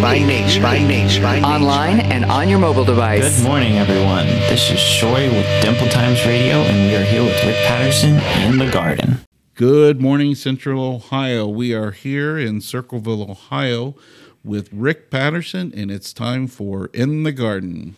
by 0.00 0.18
nature, 0.18 0.62
by 0.62 0.78
nature, 0.78 1.20
by 1.20 1.36
nature. 1.36 1.46
online 1.46 2.00
and 2.00 2.24
on 2.24 2.48
your 2.48 2.58
mobile 2.58 2.84
device. 2.84 3.38
Good 3.38 3.46
morning, 3.46 3.76
everyone. 3.76 4.26
This 4.26 4.70
is 4.70 4.98
Troy 4.98 5.28
with 5.28 5.62
Dimple 5.62 5.88
Times 5.88 6.24
Radio, 6.24 6.56
and 6.56 6.90
we 6.90 6.96
are 6.96 7.04
here 7.04 7.22
with 7.22 7.44
Rick 7.44 7.56
Patterson 7.66 8.16
in 8.50 8.56
the 8.56 8.70
garden. 8.70 9.20
Good 9.54 10.00
morning, 10.00 10.34
Central 10.34 10.82
Ohio. 10.82 11.46
We 11.46 11.74
are 11.74 11.90
here 11.90 12.38
in 12.38 12.62
Circleville, 12.62 13.30
Ohio 13.30 13.94
with 14.42 14.70
Rick 14.72 15.10
Patterson, 15.10 15.70
and 15.76 15.90
it's 15.90 16.14
time 16.14 16.46
for 16.46 16.86
In 16.94 17.24
the 17.24 17.32
Garden. 17.32 17.96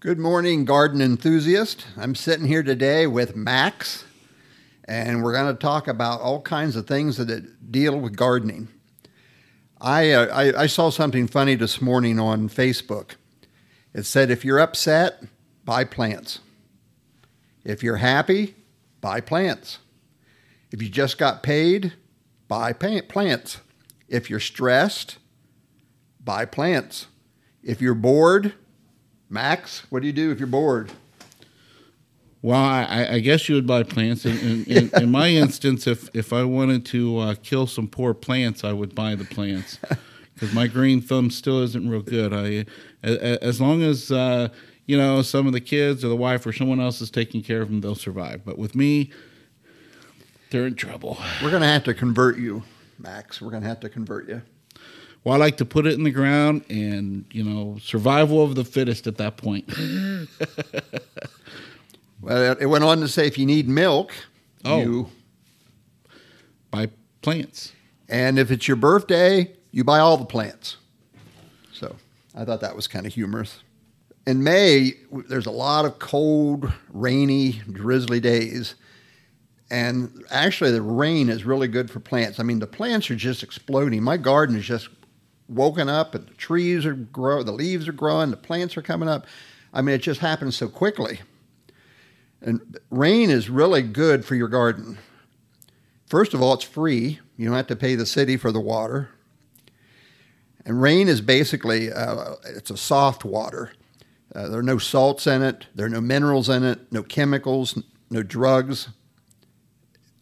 Good 0.00 0.18
morning, 0.18 0.66
garden 0.66 1.00
enthusiast. 1.00 1.86
I'm 1.96 2.14
sitting 2.14 2.46
here 2.46 2.62
today 2.62 3.06
with 3.06 3.34
Max, 3.34 4.04
and 4.84 5.22
we're 5.22 5.32
going 5.32 5.54
to 5.54 5.58
talk 5.58 5.88
about 5.88 6.20
all 6.20 6.42
kinds 6.42 6.76
of 6.76 6.86
things 6.86 7.16
that 7.16 7.72
deal 7.72 7.98
with 7.98 8.16
gardening. 8.16 8.68
I, 9.80 10.10
uh, 10.10 10.26
I, 10.26 10.62
I 10.62 10.66
saw 10.66 10.90
something 10.90 11.26
funny 11.26 11.54
this 11.54 11.80
morning 11.80 12.20
on 12.20 12.48
Facebook. 12.48 13.12
It 13.94 14.04
said, 14.04 14.30
if 14.30 14.44
you're 14.44 14.60
upset, 14.60 15.22
buy 15.64 15.84
plants. 15.84 16.40
If 17.64 17.82
you're 17.82 17.96
happy, 17.96 18.56
buy 19.00 19.20
plants. 19.20 19.78
If 20.70 20.82
you 20.82 20.88
just 20.88 21.16
got 21.16 21.42
paid, 21.42 21.94
buy 22.46 22.72
plants. 22.72 23.58
If 24.08 24.28
you're 24.28 24.40
stressed, 24.40 25.18
buy 26.22 26.44
plants. 26.44 27.06
If 27.62 27.80
you're 27.80 27.94
bored, 27.94 28.54
Max, 29.28 29.84
what 29.90 30.00
do 30.00 30.06
you 30.06 30.12
do 30.12 30.30
if 30.30 30.38
you're 30.38 30.46
bored? 30.46 30.92
Well, 32.42 32.58
I, 32.58 33.06
I 33.12 33.18
guess 33.20 33.48
you 33.48 33.54
would 33.56 33.66
buy 33.66 33.82
plants. 33.82 34.24
In, 34.24 34.38
in, 34.38 34.64
in, 34.64 34.90
in 35.02 35.10
my 35.10 35.28
instance, 35.44 35.86
if, 35.86 36.08
if 36.14 36.32
I 36.32 36.42
wanted 36.44 36.86
to 36.86 37.18
uh, 37.18 37.34
kill 37.42 37.66
some 37.66 37.86
poor 37.86 38.14
plants, 38.14 38.64
I 38.64 38.72
would 38.72 38.94
buy 38.94 39.14
the 39.14 39.24
plants 39.26 39.78
because 40.34 40.54
my 40.54 40.66
green 40.66 41.02
thumb 41.02 41.30
still 41.30 41.62
isn't 41.62 41.88
real 41.88 42.00
good. 42.02 42.32
I, 42.32 42.64
a- 43.06 43.42
as 43.44 43.60
long 43.60 43.82
as 43.82 44.10
uh, 44.10 44.48
you 44.86 44.96
know 44.96 45.20
some 45.20 45.46
of 45.46 45.52
the 45.52 45.60
kids 45.60 46.02
or 46.02 46.08
the 46.08 46.16
wife 46.16 46.46
or 46.46 46.52
someone 46.52 46.80
else 46.80 47.00
is 47.02 47.10
taking 47.10 47.42
care 47.42 47.60
of 47.60 47.68
them, 47.68 47.82
they'll 47.82 47.94
survive. 47.94 48.42
But 48.44 48.56
with 48.58 48.74
me, 48.74 49.10
they're 50.50 50.66
in 50.66 50.76
trouble. 50.76 51.18
We're 51.42 51.50
going 51.50 51.62
to 51.62 51.68
have 51.68 51.84
to 51.84 51.94
convert 51.94 52.38
you, 52.38 52.62
Max. 52.98 53.40
We're 53.42 53.50
going 53.50 53.62
to 53.62 53.68
have 53.68 53.80
to 53.80 53.88
convert 53.90 54.28
you. 54.28 54.40
Well, 55.24 55.34
I 55.34 55.38
like 55.38 55.58
to 55.58 55.66
put 55.66 55.86
it 55.86 55.92
in 55.92 56.04
the 56.04 56.10
ground, 56.10 56.64
and 56.70 57.26
you 57.30 57.44
know, 57.44 57.76
survival 57.82 58.42
of 58.42 58.54
the 58.54 58.64
fittest 58.64 59.06
at 59.06 59.18
that 59.18 59.36
point. 59.36 59.70
Well, 62.20 62.56
it 62.60 62.66
went 62.66 62.84
on 62.84 63.00
to 63.00 63.08
say 63.08 63.26
if 63.26 63.38
you 63.38 63.46
need 63.46 63.68
milk, 63.68 64.12
Oh. 64.64 64.80
you 64.80 65.10
buy 66.70 66.90
plants. 67.22 67.72
And 68.08 68.38
if 68.38 68.50
it's 68.50 68.68
your 68.68 68.76
birthday, 68.76 69.52
you 69.70 69.84
buy 69.84 70.00
all 70.00 70.16
the 70.16 70.24
plants. 70.24 70.76
So 71.72 71.96
I 72.34 72.44
thought 72.44 72.60
that 72.60 72.76
was 72.76 72.86
kind 72.86 73.06
of 73.06 73.14
humorous. 73.14 73.60
In 74.26 74.44
May, 74.44 74.92
there's 75.28 75.46
a 75.46 75.50
lot 75.50 75.84
of 75.86 75.98
cold, 75.98 76.70
rainy, 76.92 77.62
drizzly 77.72 78.20
days. 78.20 78.74
And 79.70 80.24
actually, 80.30 80.72
the 80.72 80.82
rain 80.82 81.28
is 81.28 81.44
really 81.44 81.68
good 81.68 81.90
for 81.90 82.00
plants. 82.00 82.38
I 82.40 82.42
mean, 82.42 82.58
the 82.58 82.66
plants 82.66 83.10
are 83.10 83.16
just 83.16 83.42
exploding. 83.42 84.02
My 84.02 84.16
garden 84.16 84.56
is 84.56 84.66
just 84.66 84.88
woken 85.48 85.88
up, 85.88 86.14
and 86.14 86.26
the 86.26 86.34
trees 86.34 86.84
are 86.84 86.94
growing, 86.94 87.46
the 87.46 87.52
leaves 87.52 87.88
are 87.88 87.92
growing, 87.92 88.30
the 88.30 88.36
plants 88.36 88.76
are 88.76 88.82
coming 88.82 89.08
up. 89.08 89.26
I 89.72 89.80
mean, 89.80 89.94
it 89.94 90.02
just 90.02 90.20
happens 90.20 90.56
so 90.56 90.68
quickly. 90.68 91.20
And 92.42 92.78
rain 92.90 93.30
is 93.30 93.50
really 93.50 93.82
good 93.82 94.24
for 94.24 94.34
your 94.34 94.48
garden. 94.48 94.98
First 96.06 96.34
of 96.34 96.42
all, 96.42 96.54
it's 96.54 96.64
free. 96.64 97.20
You 97.36 97.46
don't 97.46 97.56
have 97.56 97.66
to 97.68 97.76
pay 97.76 97.94
the 97.94 98.06
city 98.06 98.36
for 98.36 98.50
the 98.50 98.60
water. 98.60 99.10
And 100.64 100.82
rain 100.82 101.08
is 101.08 101.20
basically 101.20 101.92
uh, 101.92 102.34
it's 102.44 102.70
a 102.70 102.76
soft 102.76 103.24
water. 103.24 103.72
Uh, 104.34 104.48
there 104.48 104.60
are 104.60 104.64
no 104.64 104.78
salts 104.78 105.26
in 105.26 105.42
it. 105.42 105.66
There 105.74 105.86
are 105.86 105.90
no 105.90 106.00
minerals 106.00 106.48
in 106.48 106.64
it. 106.64 106.92
No 106.92 107.02
chemicals. 107.02 107.80
No 108.10 108.22
drugs. 108.22 108.88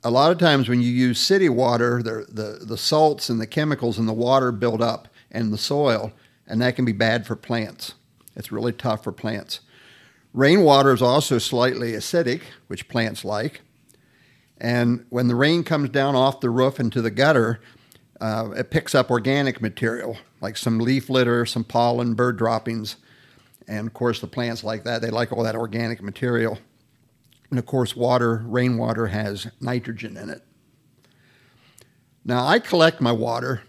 A 0.04 0.10
lot 0.10 0.30
of 0.30 0.38
times 0.38 0.68
when 0.68 0.80
you 0.80 0.90
use 0.90 1.18
city 1.18 1.48
water, 1.48 2.02
the 2.02 2.26
the 2.30 2.64
the 2.64 2.78
salts 2.78 3.28
and 3.28 3.40
the 3.40 3.46
chemicals 3.46 3.98
in 3.98 4.06
the 4.06 4.12
water 4.12 4.52
build 4.52 4.80
up 4.80 5.08
in 5.30 5.50
the 5.50 5.58
soil, 5.58 6.12
and 6.46 6.60
that 6.62 6.76
can 6.76 6.84
be 6.84 6.92
bad 6.92 7.26
for 7.26 7.34
plants. 7.34 7.94
It's 8.36 8.52
really 8.52 8.72
tough 8.72 9.02
for 9.02 9.12
plants. 9.12 9.60
Rainwater 10.32 10.92
is 10.92 11.02
also 11.02 11.38
slightly 11.38 11.92
acidic, 11.92 12.42
which 12.66 12.88
plants 12.88 13.24
like. 13.24 13.62
And 14.58 15.06
when 15.08 15.28
the 15.28 15.34
rain 15.34 15.64
comes 15.64 15.88
down 15.90 16.14
off 16.16 16.40
the 16.40 16.50
roof 16.50 16.80
into 16.80 17.00
the 17.00 17.10
gutter, 17.10 17.60
uh, 18.20 18.50
it 18.56 18.70
picks 18.70 18.94
up 18.94 19.10
organic 19.10 19.62
material 19.62 20.18
like 20.40 20.56
some 20.56 20.78
leaf 20.78 21.08
litter, 21.10 21.44
some 21.46 21.64
pollen, 21.64 22.14
bird 22.14 22.36
droppings. 22.36 22.96
And 23.66 23.86
of 23.86 23.94
course, 23.94 24.20
the 24.20 24.26
plants 24.26 24.64
like 24.64 24.84
that, 24.84 25.02
they 25.02 25.10
like 25.10 25.32
all 25.32 25.42
that 25.44 25.56
organic 25.56 26.02
material. 26.02 26.58
And 27.50 27.58
of 27.58 27.66
course, 27.66 27.96
water, 27.96 28.42
rainwater 28.46 29.08
has 29.08 29.48
nitrogen 29.60 30.16
in 30.16 30.30
it. 30.30 30.42
Now, 32.24 32.46
I 32.46 32.58
collect 32.58 33.00
my 33.00 33.12
water 33.12 33.62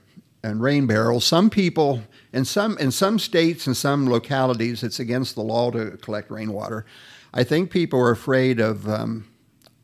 in 0.43 0.59
rain 0.59 0.85
barrels. 0.85 1.25
Some 1.25 1.49
people, 1.49 2.01
in 2.31 2.45
some, 2.45 2.78
in 2.78 2.91
some 2.91 3.17
states 3.19 3.66
and 3.66 3.75
some 3.75 4.09
localities, 4.09 4.84
it's 4.84 5.00
against 5.00 5.35
the 5.35 5.41
law 5.41 5.72
to 5.72 5.97
collect 5.97 6.29
rainwater. 6.29 6.85
I 7.34 7.44
think 7.44 7.72
people 7.72 8.00
are 8.00 8.12
afraid 8.12 8.59
of 8.59 8.88
um, 8.88 9.28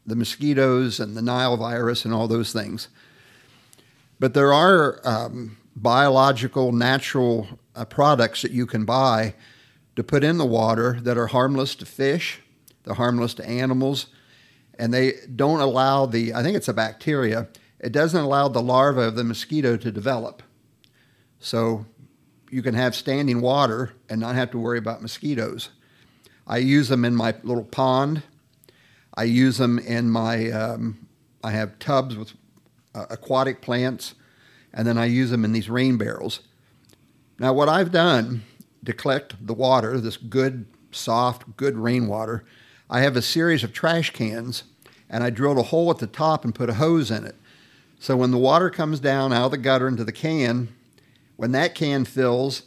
the 0.05 0.15
mosquitoes 0.15 0.99
and 0.99 1.15
the 1.15 1.21
Nile 1.21 1.57
virus 1.57 2.05
and 2.05 2.13
all 2.13 2.27
those 2.27 2.53
things. 2.53 2.87
But 4.19 4.33
there 4.33 4.53
are 4.53 5.01
um, 5.03 5.57
biological, 5.75 6.71
natural 6.71 7.47
uh, 7.75 7.85
products 7.85 8.41
that 8.43 8.51
you 8.51 8.65
can 8.65 8.85
buy 8.85 9.35
to 9.95 10.03
put 10.03 10.23
in 10.23 10.37
the 10.37 10.45
water 10.45 10.99
that 11.01 11.17
are 11.17 11.27
harmless 11.27 11.75
to 11.75 11.85
fish, 11.85 12.41
they're 12.83 12.93
harmless 12.93 13.33
to 13.35 13.45
animals, 13.45 14.07
and 14.77 14.93
they 14.93 15.13
don't 15.35 15.61
allow 15.61 16.05
the, 16.05 16.33
I 16.33 16.43
think 16.43 16.55
it's 16.55 16.67
a 16.67 16.73
bacteria, 16.73 17.47
it 17.79 17.91
doesn't 17.91 18.21
allow 18.23 18.47
the 18.47 18.61
larva 18.61 19.01
of 19.01 19.15
the 19.15 19.23
mosquito 19.23 19.77
to 19.77 19.91
develop. 19.91 20.43
So 21.39 21.85
you 22.55 22.61
can 22.61 22.73
have 22.73 22.95
standing 22.95 23.41
water 23.41 23.91
and 24.07 24.21
not 24.21 24.33
have 24.35 24.49
to 24.49 24.57
worry 24.57 24.77
about 24.77 25.01
mosquitoes. 25.01 25.71
I 26.47 26.59
use 26.59 26.87
them 26.87 27.03
in 27.03 27.13
my 27.13 27.35
little 27.43 27.65
pond. 27.65 28.23
I 29.13 29.25
use 29.25 29.57
them 29.57 29.77
in 29.77 30.09
my, 30.09 30.49
um, 30.51 31.05
I 31.43 31.51
have 31.51 31.79
tubs 31.79 32.15
with 32.15 32.31
uh, 32.93 33.07
aquatic 33.09 33.59
plants, 33.59 34.15
and 34.73 34.87
then 34.87 34.97
I 34.97 35.03
use 35.03 35.31
them 35.31 35.43
in 35.43 35.51
these 35.51 35.69
rain 35.69 35.97
barrels. 35.97 36.39
Now, 37.37 37.51
what 37.51 37.67
I've 37.67 37.91
done 37.91 38.43
to 38.85 38.93
collect 38.93 39.45
the 39.45 39.53
water, 39.53 39.99
this 39.99 40.15
good, 40.15 40.65
soft, 40.91 41.57
good 41.57 41.75
rainwater, 41.75 42.45
I 42.89 43.01
have 43.01 43.17
a 43.17 43.21
series 43.21 43.65
of 43.65 43.73
trash 43.73 44.11
cans, 44.11 44.63
and 45.09 45.25
I 45.25 45.29
drilled 45.29 45.57
a 45.57 45.63
hole 45.63 45.91
at 45.91 45.97
the 45.97 46.07
top 46.07 46.45
and 46.45 46.55
put 46.55 46.69
a 46.69 46.75
hose 46.75 47.11
in 47.11 47.25
it. 47.25 47.35
So 47.99 48.15
when 48.15 48.31
the 48.31 48.37
water 48.37 48.69
comes 48.69 49.01
down 49.01 49.33
out 49.33 49.47
of 49.47 49.51
the 49.51 49.57
gutter 49.57 49.89
into 49.89 50.05
the 50.05 50.13
can, 50.13 50.69
when 51.35 51.51
that 51.51 51.75
can 51.75 52.05
fills, 52.05 52.63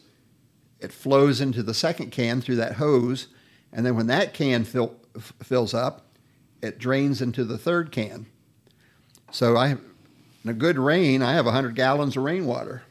it 0.81 0.93
flows 0.93 1.41
into 1.41 1.63
the 1.63 1.75
second 1.75 2.11
can 2.11 2.41
through 2.41 2.57
that 2.57 2.75
hose, 2.75 3.29
and 3.73 3.85
then 3.85 3.97
when 3.97 4.07
that 4.07 4.35
can 4.35 4.65
fill, 4.65 4.95
f- 5.17 5.33
fills 5.43 5.75
up, 5.75 6.07
it 6.63 6.79
drains 6.79 7.21
into 7.23 7.45
the 7.45 7.59
third 7.59 7.93
can. 7.93 8.27
So 9.31 9.57
I, 9.57 9.71
in 9.71 9.81
a 10.51 10.53
good 10.53 10.79
rain, 10.79 11.23
I 11.23 11.33
have 11.33 11.45
100 11.45 11.75
gallons 11.75 12.17
of 12.17 12.23
rainwater. 12.23 12.83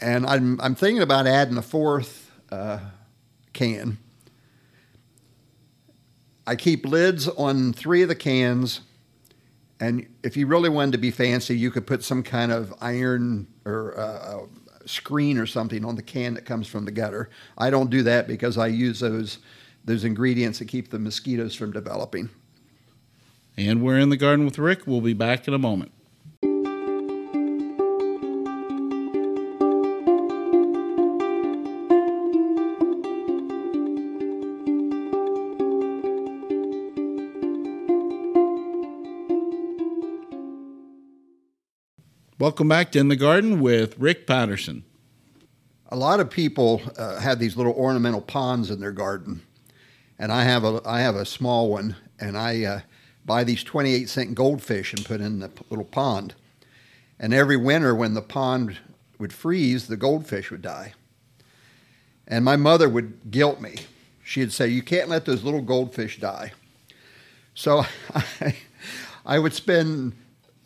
And 0.00 0.26
I'm, 0.26 0.60
I'm 0.60 0.74
thinking 0.74 1.02
about 1.02 1.26
adding 1.26 1.56
a 1.56 1.62
fourth 1.62 2.30
uh, 2.50 2.78
can. 3.52 3.98
I 6.46 6.56
keep 6.56 6.86
lids 6.86 7.28
on 7.28 7.72
three 7.72 8.02
of 8.02 8.08
the 8.08 8.14
cans, 8.14 8.80
and 9.80 10.06
if 10.22 10.36
you 10.36 10.46
really 10.46 10.68
wanted 10.68 10.92
to 10.92 10.98
be 10.98 11.10
fancy, 11.10 11.56
you 11.56 11.70
could 11.70 11.86
put 11.86 12.04
some 12.04 12.22
kind 12.22 12.52
of 12.52 12.72
iron 12.82 13.46
or 13.64 13.98
uh, 13.98 14.40
screen 14.84 15.38
or 15.38 15.46
something 15.46 15.84
on 15.84 15.96
the 15.96 16.02
can 16.02 16.34
that 16.34 16.44
comes 16.44 16.68
from 16.68 16.84
the 16.84 16.90
gutter. 16.90 17.30
I 17.56 17.70
don't 17.70 17.88
do 17.88 18.02
that 18.02 18.28
because 18.28 18.58
I 18.58 18.66
use 18.66 19.00
those 19.00 19.38
those 19.84 20.04
ingredients 20.04 20.58
that 20.58 20.68
keep 20.68 20.90
the 20.90 20.98
mosquitoes 20.98 21.54
from 21.54 21.72
developing. 21.72 22.28
And 23.56 23.82
we're 23.82 23.98
in 23.98 24.10
the 24.10 24.16
garden 24.18 24.44
with 24.44 24.58
Rick. 24.58 24.86
We'll 24.86 25.00
be 25.00 25.14
back 25.14 25.48
in 25.48 25.54
a 25.54 25.58
moment. 25.58 25.92
Welcome 42.40 42.68
back 42.68 42.90
to 42.92 42.98
In 42.98 43.08
the 43.08 43.16
Garden 43.16 43.60
with 43.60 43.98
Rick 43.98 44.26
Patterson. 44.26 44.82
A 45.90 45.96
lot 45.96 46.20
of 46.20 46.30
people 46.30 46.80
uh, 46.96 47.20
have 47.20 47.38
these 47.38 47.54
little 47.54 47.74
ornamental 47.74 48.22
ponds 48.22 48.70
in 48.70 48.80
their 48.80 48.92
garden, 48.92 49.42
and 50.18 50.32
I 50.32 50.44
have 50.44 50.64
a 50.64 50.80
I 50.86 51.00
have 51.00 51.16
a 51.16 51.26
small 51.26 51.68
one, 51.68 51.96
and 52.18 52.38
I 52.38 52.64
uh, 52.64 52.80
buy 53.26 53.44
these 53.44 53.62
28 53.62 54.08
cent 54.08 54.34
goldfish 54.34 54.94
and 54.94 55.04
put 55.04 55.20
in 55.20 55.40
the 55.40 55.50
little 55.68 55.84
pond. 55.84 56.34
And 57.18 57.34
every 57.34 57.58
winter, 57.58 57.94
when 57.94 58.14
the 58.14 58.22
pond 58.22 58.78
would 59.18 59.34
freeze, 59.34 59.86
the 59.86 59.98
goldfish 59.98 60.50
would 60.50 60.62
die. 60.62 60.94
And 62.26 62.42
my 62.42 62.56
mother 62.56 62.88
would 62.88 63.30
guilt 63.30 63.60
me. 63.60 63.74
She'd 64.24 64.50
say, 64.50 64.66
You 64.68 64.80
can't 64.82 65.10
let 65.10 65.26
those 65.26 65.44
little 65.44 65.60
goldfish 65.60 66.18
die. 66.18 66.52
So 67.52 67.84
I, 68.14 68.56
I 69.26 69.38
would 69.38 69.52
spend 69.52 70.14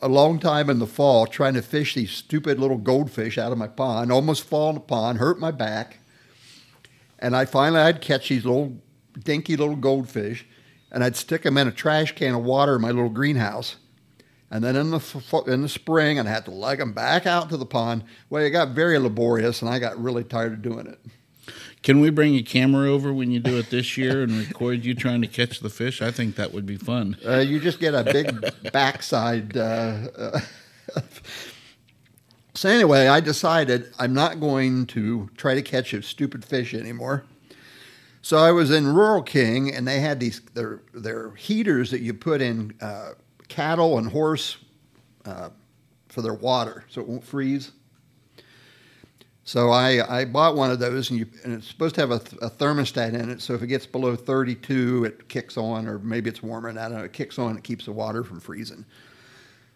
a 0.00 0.08
long 0.08 0.38
time 0.38 0.68
in 0.68 0.78
the 0.78 0.86
fall 0.86 1.26
trying 1.26 1.54
to 1.54 1.62
fish 1.62 1.94
these 1.94 2.10
stupid 2.10 2.58
little 2.58 2.78
goldfish 2.78 3.38
out 3.38 3.52
of 3.52 3.58
my 3.58 3.68
pond, 3.68 4.12
almost 4.12 4.44
fall 4.44 4.70
in 4.70 4.74
the 4.74 4.80
pond, 4.80 5.18
hurt 5.18 5.38
my 5.38 5.50
back. 5.50 5.98
And 7.18 7.34
I 7.34 7.44
finally 7.44 7.80
I'd 7.80 8.00
catch 8.00 8.28
these 8.28 8.44
little 8.44 8.76
dinky 9.18 9.56
little 9.56 9.76
goldfish, 9.76 10.46
and 10.90 11.02
I'd 11.02 11.16
stick 11.16 11.42
them 11.42 11.56
in 11.56 11.68
a 11.68 11.72
trash 11.72 12.14
can 12.14 12.34
of 12.34 12.44
water 12.44 12.76
in 12.76 12.82
my 12.82 12.90
little 12.90 13.08
greenhouse. 13.08 13.76
And 14.50 14.62
then 14.62 14.76
in 14.76 14.90
the 14.90 15.44
in 15.46 15.62
the 15.62 15.68
spring, 15.68 16.20
I'd 16.20 16.26
have 16.26 16.44
to 16.44 16.50
lug 16.50 16.78
them 16.78 16.92
back 16.92 17.26
out 17.26 17.48
to 17.48 17.56
the 17.56 17.66
pond. 17.66 18.04
Well, 18.30 18.44
it 18.44 18.50
got 18.50 18.68
very 18.68 18.98
laborious, 18.98 19.62
and 19.62 19.70
I 19.70 19.78
got 19.78 20.00
really 20.00 20.22
tired 20.22 20.52
of 20.52 20.62
doing 20.62 20.86
it. 20.86 21.00
Can 21.84 22.00
we 22.00 22.08
bring 22.08 22.34
a 22.34 22.42
camera 22.42 22.90
over 22.90 23.12
when 23.12 23.30
you 23.30 23.40
do 23.40 23.58
it 23.58 23.68
this 23.68 23.98
year 23.98 24.22
and 24.22 24.32
record 24.32 24.86
you 24.86 24.94
trying 24.94 25.20
to 25.20 25.26
catch 25.26 25.60
the 25.60 25.68
fish? 25.68 26.00
I 26.00 26.10
think 26.10 26.34
that 26.36 26.54
would 26.54 26.64
be 26.64 26.76
fun. 26.76 27.18
Uh, 27.24 27.40
you 27.40 27.60
just 27.60 27.78
get 27.78 27.94
a 27.94 28.02
big 28.02 28.72
backside. 28.72 29.54
Uh, 29.54 30.08
uh, 30.16 30.40
so 32.54 32.70
anyway, 32.70 33.08
I 33.08 33.20
decided 33.20 33.92
I'm 33.98 34.14
not 34.14 34.40
going 34.40 34.86
to 34.86 35.28
try 35.36 35.54
to 35.54 35.60
catch 35.60 35.92
a 35.92 36.02
stupid 36.02 36.42
fish 36.42 36.72
anymore. 36.72 37.26
So 38.22 38.38
I 38.38 38.50
was 38.50 38.70
in 38.70 38.86
Rural 38.86 39.22
King, 39.22 39.74
and 39.74 39.86
they 39.86 40.00
had 40.00 40.20
these 40.20 40.40
their 40.54 40.80
their 40.94 41.34
heaters 41.34 41.90
that 41.90 42.00
you 42.00 42.14
put 42.14 42.40
in 42.40 42.74
uh, 42.80 43.10
cattle 43.48 43.98
and 43.98 44.08
horse 44.08 44.56
uh, 45.26 45.50
for 46.08 46.22
their 46.22 46.32
water, 46.32 46.86
so 46.88 47.02
it 47.02 47.06
won't 47.06 47.24
freeze. 47.24 47.72
So 49.46 49.70
I, 49.70 50.20
I 50.20 50.24
bought 50.24 50.56
one 50.56 50.70
of 50.70 50.78
those, 50.78 51.10
and, 51.10 51.18
you, 51.18 51.26
and 51.44 51.52
it's 51.52 51.66
supposed 51.66 51.94
to 51.96 52.00
have 52.00 52.10
a, 52.10 52.22
a, 52.44 52.48
thermostat 52.50 53.12
in 53.12 53.28
it. 53.28 53.42
So 53.42 53.52
if 53.52 53.62
it 53.62 53.66
gets 53.66 53.84
below 53.84 54.16
32, 54.16 55.04
it 55.04 55.28
kicks 55.28 55.58
on, 55.58 55.86
or 55.86 55.98
maybe 55.98 56.30
it's 56.30 56.42
warmer. 56.42 56.70
And 56.70 56.78
I 56.78 56.88
don't 56.88 56.98
know. 56.98 57.04
It 57.04 57.12
kicks 57.12 57.38
on. 57.38 57.50
And 57.50 57.58
it 57.58 57.64
keeps 57.64 57.84
the 57.84 57.92
water 57.92 58.24
from 58.24 58.40
freezing. 58.40 58.86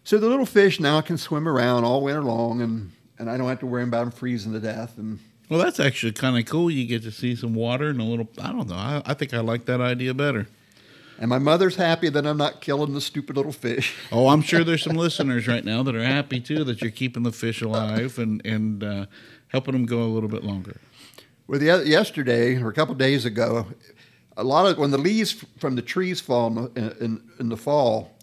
So 0.03 0.17
the 0.17 0.27
little 0.27 0.47
fish 0.47 0.79
now 0.79 1.01
can 1.01 1.19
swim 1.19 1.47
around 1.47 1.83
all 1.83 2.01
winter 2.01 2.23
long, 2.23 2.61
and, 2.61 2.91
and 3.19 3.29
I 3.29 3.37
don't 3.37 3.47
have 3.47 3.59
to 3.59 3.67
worry 3.67 3.83
about 3.83 3.99
them 3.99 4.11
freezing 4.11 4.53
to 4.53 4.59
death. 4.59 4.97
And 4.97 5.19
well, 5.49 5.59
that's 5.59 5.79
actually 5.79 6.13
kind 6.13 6.37
of 6.37 6.45
cool. 6.45 6.71
You 6.71 6.87
get 6.87 7.03
to 7.03 7.11
see 7.11 7.35
some 7.35 7.53
water 7.53 7.89
and 7.89 8.01
a 8.01 8.03
little. 8.03 8.27
I 8.41 8.51
don't 8.51 8.67
know. 8.67 8.75
I, 8.75 9.03
I 9.05 9.13
think 9.13 9.35
I 9.35 9.39
like 9.41 9.65
that 9.65 9.81
idea 9.81 10.15
better. 10.15 10.47
And 11.19 11.29
my 11.29 11.37
mother's 11.37 11.75
happy 11.75 12.07
that 12.07 12.25
I'm 12.25 12.37
not 12.37 12.61
killing 12.61 12.93
the 12.93 13.01
stupid 13.01 13.35
little 13.35 13.51
fish. 13.51 13.93
Oh, 14.11 14.29
I'm 14.29 14.41
sure 14.41 14.63
there's 14.63 14.83
some 14.83 14.95
listeners 14.95 15.47
right 15.47 15.63
now 15.63 15.83
that 15.83 15.95
are 15.95 16.03
happy 16.03 16.39
too 16.39 16.63
that 16.63 16.81
you're 16.81 16.91
keeping 16.91 17.23
the 17.23 17.31
fish 17.31 17.61
alive 17.61 18.17
and 18.17 18.43
and 18.45 18.83
uh, 18.83 19.05
helping 19.49 19.73
them 19.73 19.85
go 19.85 20.03
a 20.03 20.11
little 20.11 20.29
bit 20.29 20.43
longer. 20.43 20.77
Well, 21.47 21.59
the, 21.59 21.83
yesterday 21.85 22.61
or 22.61 22.69
a 22.69 22.73
couple 22.73 22.95
days 22.95 23.25
ago, 23.25 23.67
a 24.37 24.43
lot 24.43 24.65
of 24.65 24.77
when 24.77 24.91
the 24.91 24.97
leaves 24.97 25.43
from 25.57 25.75
the 25.75 25.81
trees 25.81 26.21
fall 26.21 26.69
in, 26.75 26.91
in, 27.01 27.23
in, 27.39 27.49
the 27.49 27.57
fall, 27.57 28.15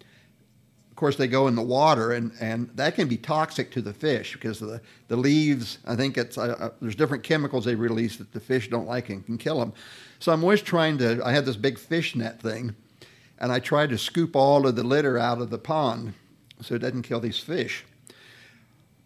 of 0.90 0.96
course 0.96 1.16
they 1.16 1.26
go 1.26 1.46
in 1.48 1.56
the 1.56 1.62
water, 1.62 2.12
and, 2.12 2.32
and 2.40 2.70
that 2.76 2.94
can 2.94 3.08
be 3.08 3.16
toxic 3.16 3.70
to 3.72 3.82
the 3.82 3.92
fish 3.92 4.32
because 4.32 4.60
the, 4.60 4.80
the 5.08 5.16
leaves. 5.16 5.78
I 5.84 5.96
think 5.96 6.16
it's 6.16 6.38
uh, 6.38 6.56
uh, 6.58 6.70
there's 6.80 6.94
different 6.94 7.22
chemicals 7.22 7.64
they 7.64 7.74
release 7.74 8.16
that 8.16 8.32
the 8.32 8.40
fish 8.40 8.70
don't 8.70 8.86
like 8.86 9.10
and 9.10 9.26
can 9.26 9.36
kill 9.36 9.58
them. 9.58 9.72
So 10.20 10.32
I'm 10.32 10.42
always 10.42 10.62
trying 10.62 10.96
to. 10.98 11.20
I 11.24 11.32
had 11.32 11.44
this 11.44 11.56
big 11.56 11.78
fish 11.78 12.14
net 12.14 12.40
thing, 12.40 12.74
and 13.38 13.52
I 13.52 13.58
tried 13.58 13.90
to 13.90 13.98
scoop 13.98 14.34
all 14.36 14.66
of 14.66 14.76
the 14.76 14.84
litter 14.84 15.18
out 15.18 15.40
of 15.40 15.50
the 15.50 15.58
pond 15.58 16.14
so 16.62 16.76
it 16.76 16.78
doesn't 16.78 17.02
kill 17.02 17.20
these 17.20 17.38
fish. 17.38 17.84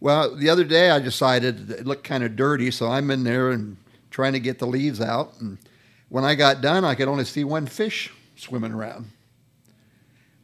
Well, 0.01 0.35
the 0.35 0.49
other 0.49 0.65
day 0.65 0.91
I 0.91 0.99
decided 0.99 1.71
it 1.71 1.87
looked 1.87 2.05
kind 2.05 2.25
of 2.25 2.35
dirty, 2.35 2.71
so 2.71 2.89
I'm 2.89 3.11
in 3.11 3.25
there 3.25 3.51
and 3.51 3.77
trying 4.11 4.33
to 4.33 4.41
get 4.41 4.59
the 4.59 4.67
leaves 4.67 5.01
out. 5.01 5.39
And 5.41 5.59
when 6.09 6.25
I 6.25 6.35
got 6.35 6.63
done, 6.63 6.85
I 6.85 6.95
could 6.95 7.09
only 7.09 7.25
see 7.25 7.45
one 7.45 7.67
fish 7.67 8.11
swimming 8.37 8.73
around. 8.73 9.11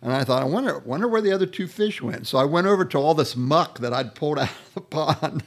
And 0.03 0.13
I 0.13 0.25
thought, 0.25 0.43
I 0.43 0.47
wonder, 0.47 0.79
wonder 0.81 1.09
where 1.09 1.23
the 1.23 1.33
other 1.33 1.47
two 1.47 1.67
fish 1.67 2.03
went. 2.03 2.27
So 2.27 2.39
I 2.39 2.45
went 2.45 2.67
over 2.67 2.85
to 2.85 2.99
all 2.99 3.15
this 3.15 3.35
muck 3.35 3.79
that 3.79 3.95
I'd 3.95 4.15
pulled 4.15 4.39
out 4.39 4.51
of 4.51 4.75
the 4.75 4.81
pond, 4.83 5.43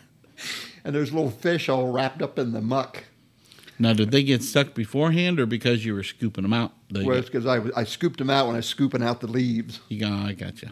and 0.84 0.96
there's 0.96 1.14
little 1.14 1.32
fish 1.32 1.70
all 1.70 1.92
wrapped 1.92 2.22
up 2.22 2.40
in 2.40 2.52
the 2.52 2.62
muck. 2.62 3.04
Now, 3.82 3.94
did 3.94 4.12
they 4.12 4.24
get 4.24 4.44
stuck 4.44 4.74
beforehand, 4.74 5.40
or 5.40 5.46
because 5.46 5.86
you 5.86 5.94
were 5.94 6.04
scooping 6.04 6.42
them 6.42 6.52
out? 6.52 6.74
Well, 6.92 7.12
it's 7.12 7.30
because 7.30 7.46
I, 7.46 7.62
I 7.80 7.86
scooped 7.86 8.18
them 8.18 8.30
out 8.30 8.48
when 8.48 8.56
I 8.56 8.60
was 8.60 8.66
scooping 8.66 9.02
out 9.02 9.22
the 9.22 9.28
leaves. 9.28 9.80
You 9.88 10.02
got, 10.02 10.12
I 10.12 10.34
got 10.34 10.62
you. 10.62 10.70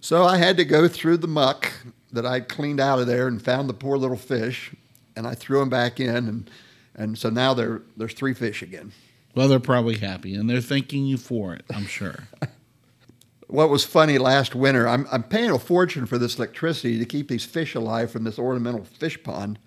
So 0.00 0.24
I 0.24 0.38
had 0.38 0.56
to 0.56 0.64
go 0.64 0.88
through 0.88 1.18
the 1.18 1.28
muck 1.28 1.72
that 2.12 2.26
I 2.26 2.40
cleaned 2.40 2.80
out 2.80 2.98
of 2.98 3.06
there 3.06 3.26
and 3.26 3.42
found 3.42 3.68
the 3.68 3.74
poor 3.74 3.96
little 3.96 4.16
fish, 4.16 4.72
and 5.16 5.26
I 5.26 5.34
threw 5.34 5.60
them 5.60 5.70
back 5.70 5.98
in, 5.98 6.28
and 6.28 6.50
and 6.94 7.18
so 7.18 7.30
now 7.30 7.54
there 7.54 7.82
there's 7.96 8.14
three 8.14 8.34
fish 8.34 8.62
again. 8.62 8.92
Well, 9.34 9.48
they're 9.48 9.60
probably 9.60 9.96
happy, 9.96 10.34
and 10.34 10.48
they're 10.48 10.60
thanking 10.60 11.06
you 11.06 11.16
for 11.16 11.54
it. 11.54 11.64
I'm 11.74 11.86
sure. 11.86 12.28
what 13.46 13.70
was 13.70 13.84
funny 13.84 14.18
last 14.18 14.54
winter, 14.54 14.86
I'm 14.86 15.06
I'm 15.10 15.22
paying 15.22 15.50
a 15.50 15.58
fortune 15.58 16.06
for 16.06 16.18
this 16.18 16.36
electricity 16.36 16.98
to 16.98 17.06
keep 17.06 17.28
these 17.28 17.44
fish 17.44 17.74
alive 17.74 18.10
from 18.10 18.24
this 18.24 18.38
ornamental 18.38 18.84
fish 18.84 19.22
pond, 19.22 19.58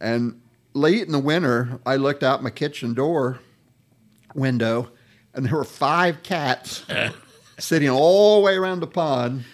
and 0.00 0.40
late 0.74 1.02
in 1.02 1.12
the 1.12 1.18
winter, 1.18 1.80
I 1.84 1.96
looked 1.96 2.22
out 2.22 2.42
my 2.42 2.50
kitchen 2.50 2.94
door 2.94 3.40
window, 4.34 4.90
and 5.34 5.44
there 5.44 5.56
were 5.56 5.64
five 5.64 6.22
cats 6.22 6.84
sitting 7.58 7.88
all 7.88 8.36
the 8.36 8.44
way 8.44 8.54
around 8.54 8.80
the 8.80 8.86
pond 8.86 9.44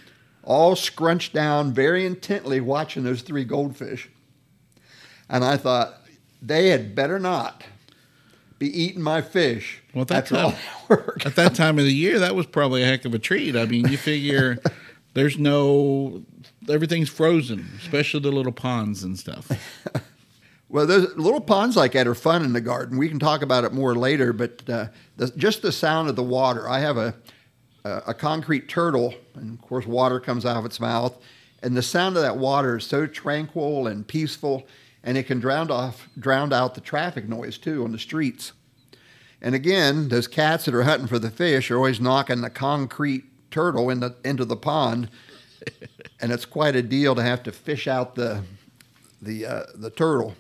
all 0.45 0.77
scrunched 0.77 1.33
down 1.33 1.73
very 1.73 2.07
intently 2.07 2.61
watching 2.61 3.03
those 3.03 3.23
three 3.23 3.45
goldfish. 3.45 4.09
And 5.29 5.45
I 5.45 5.57
thought, 5.57 5.95
they 6.41 6.69
had 6.69 6.95
better 6.95 7.19
not 7.19 7.65
be 8.59 8.83
eating 8.83 9.03
my 9.03 9.21
fish. 9.21 9.83
Well, 9.95 10.05
that's 10.05 10.31
all 10.33 10.55
that 10.89 11.27
At 11.27 11.37
that 11.37 11.55
time 11.55 11.79
of 11.79 11.85
the 11.85 11.95
year, 11.95 12.19
that 12.19 12.35
was 12.35 12.47
probably 12.47 12.83
a 12.83 12.87
heck 12.87 13.05
of 13.05 13.15
a 13.15 13.19
treat. 13.19 13.57
I 13.57 13.65
mean, 13.67 13.89
you 13.89 13.97
figure 13.97 14.59
there's 15.15 15.39
no, 15.39 16.23
everything's 16.69 17.09
frozen, 17.09 17.69
especially 17.79 18.21
the 18.21 18.33
little 18.33 18.53
ponds 18.53 19.03
and 19.03 19.19
stuff. 19.19 19.51
well, 20.69 20.87
those 20.87 21.17
little 21.17 21.41
ponds 21.41 21.77
like 21.77 21.93
that 21.93 22.07
are 22.07 22.15
fun 22.15 22.45
in 22.45 22.53
the 22.53 22.61
garden. 22.61 22.99
We 22.99 23.09
can 23.09 23.19
talk 23.19 23.43
about 23.43 23.65
it 23.65 23.73
more 23.73 23.95
later, 23.95 24.33
but 24.33 24.69
uh, 24.69 24.87
the, 25.17 25.29
just 25.37 25.63
the 25.63 25.73
sound 25.73 26.09
of 26.09 26.17
the 26.17 26.23
water. 26.23 26.69
I 26.69 26.81
have 26.81 26.97
a 26.97 27.15
a 27.85 28.15
concrete 28.15 28.69
turtle, 28.69 29.15
and 29.35 29.59
of 29.59 29.63
course, 29.63 29.87
water 29.87 30.19
comes 30.19 30.47
out 30.47 30.57
of 30.57 30.65
its 30.65 30.81
mouth. 30.81 31.17
And 31.63 31.77
the 31.77 31.83
sound 31.83 32.17
of 32.17 32.23
that 32.23 32.37
water 32.37 32.79
is 32.79 32.85
so 32.85 33.07
tranquil 33.07 33.87
and 33.87 34.07
peaceful, 34.07 34.67
and 35.03 35.17
it 35.17 35.25
can 35.25 35.41
drown 35.41 35.71
off, 35.71 36.09
drown 36.19 36.53
out 36.53 36.75
the 36.75 36.81
traffic 36.81 37.29
noise 37.29 37.59
too 37.59 37.85
on 37.85 37.93
the 37.93 37.99
streets. 37.99 38.53
And 39.41 39.55
again, 39.55 40.09
those 40.09 40.27
cats 40.27 40.65
that 40.65 40.75
are 40.75 40.85
hunting 40.85 41.07
for 41.07 41.19
the 41.19 41.31
fish 41.31 41.71
are 41.71 41.77
always 41.77 42.01
knocking 42.01 42.41
the 42.41 42.51
concrete 42.51 43.25
turtle 43.51 43.91
in 43.91 44.01
the, 44.01 44.17
into 44.25 44.45
the 44.45 44.57
pond, 44.57 45.11
and 46.21 46.33
it's 46.33 46.47
quite 46.47 46.77
a 46.77 46.83
deal 46.83 47.15
to 47.15 47.23
have 47.23 47.43
to 47.45 47.53
fish 47.53 47.87
out 47.87 48.15
the 48.15 48.43
the 49.21 49.47
uh, 49.47 49.63
the 49.75 49.91
turtle. 49.91 50.35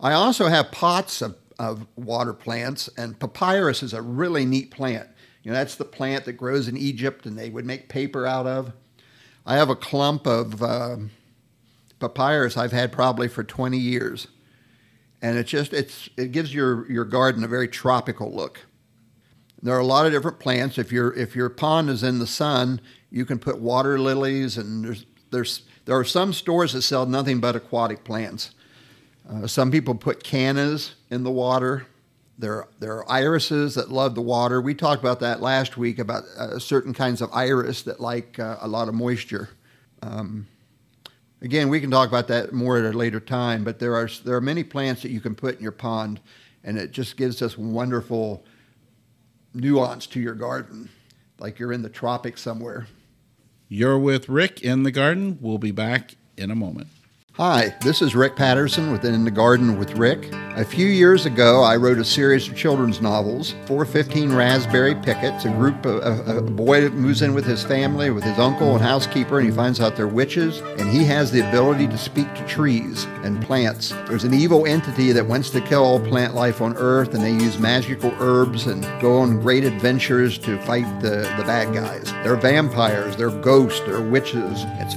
I 0.00 0.12
also 0.12 0.46
have 0.46 0.70
pots 0.70 1.20
of, 1.20 1.36
of 1.58 1.86
water 1.96 2.32
plants, 2.32 2.88
and 2.96 3.18
papyrus 3.18 3.82
is 3.82 3.92
a 3.92 4.00
really 4.00 4.44
neat 4.44 4.70
plant. 4.70 5.08
You 5.42 5.52
know, 5.52 5.56
that's 5.56 5.76
the 5.76 5.84
plant 5.84 6.24
that 6.24 6.34
grows 6.34 6.68
in 6.68 6.76
Egypt 6.76 7.26
and 7.26 7.38
they 7.38 7.50
would 7.50 7.64
make 7.64 7.88
paper 7.88 8.26
out 8.26 8.46
of. 8.46 8.72
I 9.46 9.56
have 9.56 9.70
a 9.70 9.76
clump 9.76 10.26
of 10.26 10.62
uh, 10.62 10.96
papyrus 12.00 12.56
I've 12.56 12.72
had 12.72 12.92
probably 12.92 13.28
for 13.28 13.44
20 13.44 13.78
years. 13.78 14.28
And 15.20 15.36
it 15.36 15.44
just 15.44 15.72
it's 15.72 16.08
it 16.16 16.30
gives 16.30 16.54
your, 16.54 16.90
your 16.90 17.04
garden 17.04 17.42
a 17.42 17.48
very 17.48 17.66
tropical 17.66 18.32
look. 18.32 18.60
There 19.60 19.74
are 19.74 19.80
a 19.80 19.84
lot 19.84 20.06
of 20.06 20.12
different 20.12 20.38
plants. 20.38 20.78
If 20.78 20.92
your 20.92 21.12
if 21.14 21.34
your 21.34 21.48
pond 21.48 21.90
is 21.90 22.04
in 22.04 22.20
the 22.20 22.26
sun, 22.26 22.80
you 23.10 23.24
can 23.24 23.38
put 23.38 23.58
water 23.58 23.98
lilies 23.98 24.56
and 24.56 24.84
there's 24.84 25.06
there's 25.30 25.62
there 25.86 25.96
are 25.98 26.04
some 26.04 26.32
stores 26.32 26.74
that 26.74 26.82
sell 26.82 27.06
nothing 27.06 27.40
but 27.40 27.56
aquatic 27.56 28.04
plants. 28.04 28.52
Uh, 29.28 29.46
some 29.46 29.70
people 29.70 29.94
put 29.94 30.22
cannas 30.22 30.94
in 31.10 31.24
the 31.24 31.30
water. 31.30 31.86
There, 32.38 32.68
there 32.78 32.98
are 32.98 33.10
irises 33.10 33.74
that 33.74 33.90
love 33.90 34.14
the 34.14 34.22
water. 34.22 34.60
We 34.60 34.74
talked 34.74 35.02
about 35.02 35.20
that 35.20 35.40
last 35.42 35.76
week 35.76 35.98
about 35.98 36.22
uh, 36.38 36.58
certain 36.60 36.94
kinds 36.94 37.20
of 37.20 37.30
iris 37.32 37.82
that 37.82 37.98
like 37.98 38.38
uh, 38.38 38.58
a 38.60 38.68
lot 38.68 38.88
of 38.88 38.94
moisture. 38.94 39.48
Um, 40.02 40.46
again, 41.42 41.68
we 41.68 41.80
can 41.80 41.90
talk 41.90 42.08
about 42.08 42.28
that 42.28 42.52
more 42.52 42.78
at 42.78 42.84
a 42.94 42.96
later 42.96 43.20
time. 43.20 43.64
But 43.64 43.80
there 43.80 43.96
are 43.96 44.08
there 44.24 44.36
are 44.36 44.40
many 44.40 44.62
plants 44.62 45.02
that 45.02 45.10
you 45.10 45.20
can 45.20 45.34
put 45.34 45.56
in 45.56 45.62
your 45.62 45.72
pond, 45.72 46.20
and 46.62 46.78
it 46.78 46.92
just 46.92 47.16
gives 47.16 47.42
us 47.42 47.58
wonderful 47.58 48.44
nuance 49.54 50.06
to 50.06 50.20
your 50.20 50.34
garden, 50.34 50.88
like 51.38 51.58
you're 51.58 51.72
in 51.72 51.82
the 51.82 51.88
tropics 51.88 52.40
somewhere. 52.40 52.86
You're 53.68 53.98
with 53.98 54.28
Rick 54.28 54.62
in 54.62 54.84
the 54.84 54.90
garden. 54.90 55.38
We'll 55.40 55.58
be 55.58 55.72
back 55.72 56.14
in 56.36 56.50
a 56.50 56.54
moment. 56.54 56.88
Hi, 57.38 57.72
this 57.82 58.02
is 58.02 58.16
Rick 58.16 58.34
Patterson 58.34 58.90
with 58.90 59.04
In 59.04 59.24
the 59.24 59.30
Garden 59.30 59.78
with 59.78 59.92
Rick. 59.92 60.28
A 60.56 60.64
few 60.64 60.88
years 60.88 61.24
ago, 61.24 61.62
I 61.62 61.76
wrote 61.76 61.98
a 61.98 62.04
series 62.04 62.48
of 62.48 62.56
children's 62.56 63.00
novels, 63.00 63.52
415 63.66 64.34
Raspberry 64.34 64.96
Picket. 64.96 65.34
It's 65.34 65.44
a 65.44 65.50
group 65.50 65.86
of 65.86 66.02
a, 66.02 66.38
a 66.38 66.42
boy 66.42 66.88
moves 66.88 67.22
in 67.22 67.34
with 67.34 67.44
his 67.44 67.62
family, 67.62 68.10
with 68.10 68.24
his 68.24 68.40
uncle 68.40 68.72
and 68.72 68.82
housekeeper, 68.82 69.38
and 69.38 69.48
he 69.48 69.54
finds 69.54 69.80
out 69.80 69.94
they're 69.94 70.08
witches, 70.08 70.58
and 70.80 70.90
he 70.90 71.04
has 71.04 71.30
the 71.30 71.48
ability 71.48 71.86
to 71.86 71.96
speak 71.96 72.26
to 72.34 72.44
trees 72.48 73.04
and 73.22 73.40
plants. 73.40 73.90
There's 74.08 74.24
an 74.24 74.34
evil 74.34 74.66
entity 74.66 75.12
that 75.12 75.24
wants 75.24 75.50
to 75.50 75.60
kill 75.60 75.84
all 75.84 76.00
plant 76.00 76.34
life 76.34 76.60
on 76.60 76.76
Earth, 76.76 77.14
and 77.14 77.22
they 77.22 77.30
use 77.30 77.56
magical 77.60 78.12
herbs 78.18 78.66
and 78.66 78.82
go 79.00 79.16
on 79.18 79.40
great 79.40 79.62
adventures 79.62 80.38
to 80.38 80.60
fight 80.62 80.88
the, 81.00 81.32
the 81.36 81.44
bad 81.44 81.72
guys. 81.72 82.10
They're 82.24 82.34
vampires, 82.34 83.14
they're 83.14 83.30
ghosts, 83.30 83.82
they're 83.86 84.00
witches. 84.00 84.64
It's 84.80 84.96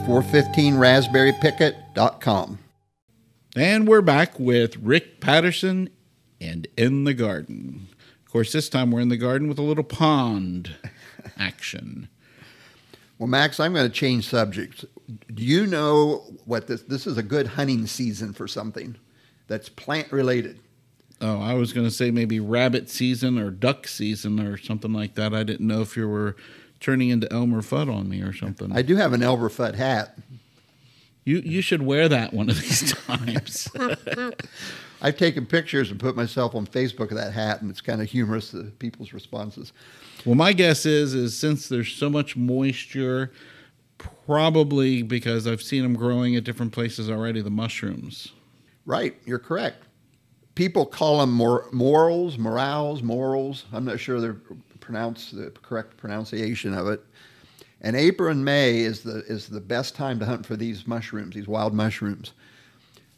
415raspberrypicket.com. 1.94 2.60
And 3.56 3.88
we're 3.88 4.02
back 4.02 4.40
with 4.40 4.78
Rick 4.78 5.20
Patterson 5.20 5.90
and 6.40 6.68
In 6.78 7.04
the 7.04 7.14
Garden. 7.14 7.88
Of 8.26 8.32
course, 8.32 8.52
this 8.52 8.70
time 8.70 8.92
we're 8.92 9.02
in 9.02 9.10
the 9.10 9.18
garden 9.18 9.50
with 9.50 9.60
a 9.60 9.64
little 9.64 9.84
pond 9.84 10.76
action. 11.38 12.08
Well, 13.20 13.28
Max, 13.28 13.60
I'm 13.60 13.74
going 13.74 13.88
to 13.88 13.94
change 13.94 14.28
subjects. 14.28 14.86
Do 15.34 15.44
you 15.44 15.68
know 15.68 16.24
what 16.46 16.68
this? 16.68 16.82
This 16.84 17.06
is 17.06 17.18
a 17.18 17.24
good 17.24 17.46
hunting 17.46 17.86
season 17.88 18.34
for 18.34 18.48
something 18.48 18.96
that's 19.48 19.68
plant 19.70 20.12
related. 20.12 20.60
Oh, 21.20 21.40
I 21.40 21.54
was 21.54 21.74
going 21.74 21.86
to 21.86 21.94
say 21.94 22.10
maybe 22.10 22.40
rabbit 22.40 22.90
season 22.90 23.38
or 23.38 23.52
duck 23.52 23.88
season 23.88 24.40
or 24.40 24.58
something 24.58 24.94
like 24.94 25.16
that. 25.16 25.36
I 25.36 25.44
didn't 25.44 25.68
know 25.68 25.82
if 25.82 25.96
you 25.96 26.08
were 26.08 26.36
turning 26.80 27.10
into 27.10 27.32
Elmer 27.32 27.62
Fudd 27.62 27.94
on 27.94 28.10
me 28.10 28.22
or 28.22 28.34
something. 28.34 28.72
I 28.72 28.82
do 28.82 28.96
have 28.96 29.14
an 29.14 29.22
Elmer 29.22 29.50
Fudd 29.50 29.76
hat. 29.76 30.18
You 31.24 31.40
you 31.40 31.62
should 31.62 31.82
wear 31.84 32.10
that 32.10 32.34
one 32.34 32.50
of 32.50 32.60
these 32.60 32.94
times. 33.08 33.70
I've 35.04 35.18
taken 35.18 35.46
pictures 35.48 35.90
and 35.90 36.00
put 36.00 36.16
myself 36.16 36.54
on 36.54 36.68
Facebook 36.68 37.10
of 37.12 37.18
that 37.18 37.34
hat, 37.34 37.62
and 37.62 37.72
it's 37.72 37.82
kind 37.82 38.02
of 38.02 38.10
humorous 38.10 38.52
the 38.52 38.66
people's 38.80 39.14
responses. 39.14 39.74
well, 40.26 40.36
my 40.36 40.54
guess 40.54 40.86
is 40.86 41.14
is 41.14 41.38
since 41.38 41.68
there's 41.70 41.92
so 41.94 42.10
much 42.10 42.36
moisture, 42.38 43.32
probably 43.98 45.02
because 45.04 45.48
I've 45.48 45.62
seen 45.62 45.84
them 45.84 45.96
growing 45.96 46.36
at 46.36 46.44
different 46.44 46.72
places 46.72 47.10
already. 47.10 47.42
The 47.42 47.50
mushrooms. 47.50 48.32
Right, 48.86 49.16
you're 49.26 49.40
correct. 49.40 49.84
People 50.56 50.86
call 50.86 51.20
them 51.20 51.32
mor- 51.32 51.68
morels, 51.72 52.38
morels, 52.38 53.02
morels. 53.02 53.66
I'm 53.72 53.86
not 53.86 54.00
sure 54.00 54.20
they're 54.20 54.38
pronounced 54.80 55.36
the 55.36 55.52
correct 55.62 55.98
pronunciation 55.98 56.74
of 56.74 56.88
it. 56.88 57.04
And 57.82 57.96
April 57.96 58.30
and 58.30 58.46
May 58.46 58.80
is 58.80 59.02
the 59.02 59.26
is 59.26 59.48
the 59.48 59.60
best 59.60 59.96
time 59.96 60.20
to 60.20 60.26
hunt 60.26 60.46
for 60.46 60.56
these 60.56 60.86
mushrooms, 60.86 61.36
these 61.36 61.48
wild 61.48 61.74
mushrooms. 61.74 62.34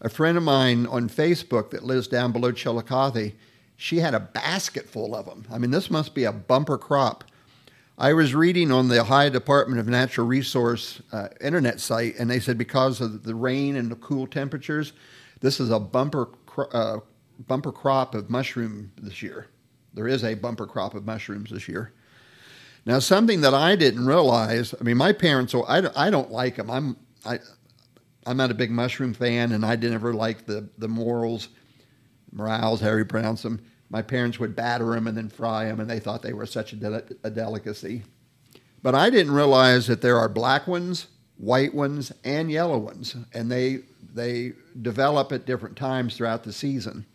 A 0.01 0.09
friend 0.09 0.37
of 0.37 0.43
mine 0.43 0.85
on 0.87 1.09
Facebook 1.09 1.69
that 1.71 1.83
lives 1.83 2.07
down 2.07 2.31
below 2.31 2.51
Chillicothe, 2.51 3.33
she 3.75 3.97
had 3.97 4.13
a 4.13 4.19
basket 4.19 4.89
full 4.89 5.15
of 5.15 5.25
them. 5.25 5.45
I 5.51 5.57
mean, 5.57 5.71
this 5.71 5.91
must 5.91 6.13
be 6.13 6.23
a 6.23 6.31
bumper 6.31 6.77
crop. 6.77 7.25
I 7.97 8.13
was 8.13 8.33
reading 8.33 8.71
on 8.71 8.87
the 8.87 8.99
Ohio 8.99 9.29
Department 9.29 9.79
of 9.79 9.87
Natural 9.87 10.25
Resource 10.25 11.01
uh, 11.11 11.27
internet 11.41 11.79
site, 11.79 12.15
and 12.17 12.29
they 12.29 12.39
said 12.39 12.57
because 12.57 13.01
of 13.01 13.23
the 13.23 13.35
rain 13.35 13.75
and 13.75 13.91
the 13.91 13.95
cool 13.97 14.27
temperatures, 14.27 14.93
this 15.41 15.59
is 15.59 15.69
a 15.69 15.79
bumper 15.79 16.25
cro- 16.45 16.69
uh, 16.69 16.99
bumper 17.47 17.71
crop 17.71 18.15
of 18.15 18.29
mushroom 18.29 18.91
this 18.97 19.21
year. 19.21 19.47
There 19.93 20.07
is 20.07 20.23
a 20.23 20.33
bumper 20.33 20.65
crop 20.65 20.95
of 20.95 21.05
mushrooms 21.05 21.51
this 21.51 21.67
year. 21.67 21.93
Now, 22.85 22.99
something 22.99 23.41
that 23.41 23.53
I 23.53 23.75
didn't 23.75 24.05
realize, 24.05 24.75
I 24.79 24.83
mean, 24.83 24.97
my 24.97 25.13
parents, 25.13 25.55
I 25.67 25.81
don't, 25.81 25.97
I 25.97 26.09
don't 26.09 26.31
like 26.31 26.57
them. 26.57 26.69
I'm, 26.69 26.97
I, 27.25 27.39
I'm 28.25 28.35
not 28.35 28.51
a 28.51 28.55
big 28.55 28.71
mushroom 28.71 29.13
fan, 29.13 29.53
and 29.53 29.65
I 29.65 29.75
didn't 29.75 29.95
ever 29.95 30.13
like 30.13 30.45
the, 30.45 30.67
the 30.77 30.89
morels, 30.89 31.47
morels, 32.33 32.81
however 32.81 32.99
you 32.99 33.33
them. 33.35 33.61
My 33.89 34.01
parents 34.01 34.39
would 34.39 34.55
batter 34.55 34.91
them 34.91 35.07
and 35.07 35.15
then 35.15 35.29
fry 35.29 35.65
them, 35.65 35.79
and 35.79 35.89
they 35.89 35.99
thought 35.99 36.21
they 36.21 36.33
were 36.33 36.45
such 36.45 36.73
a, 36.73 37.03
a 37.23 37.29
delicacy. 37.29 38.03
But 38.81 38.95
I 38.95 39.09
didn't 39.09 39.33
realize 39.33 39.87
that 39.87 40.01
there 40.01 40.17
are 40.17 40.27
black 40.27 40.67
ones, 40.67 41.07
white 41.37 41.73
ones, 41.73 42.11
and 42.25 42.51
yellow 42.51 42.77
ones, 42.77 43.15
and 43.33 43.49
they, 43.49 43.79
they 44.13 44.53
develop 44.81 45.31
at 45.31 45.45
different 45.45 45.77
times 45.77 46.17
throughout 46.17 46.43
the 46.43 46.51
season. 46.51 47.05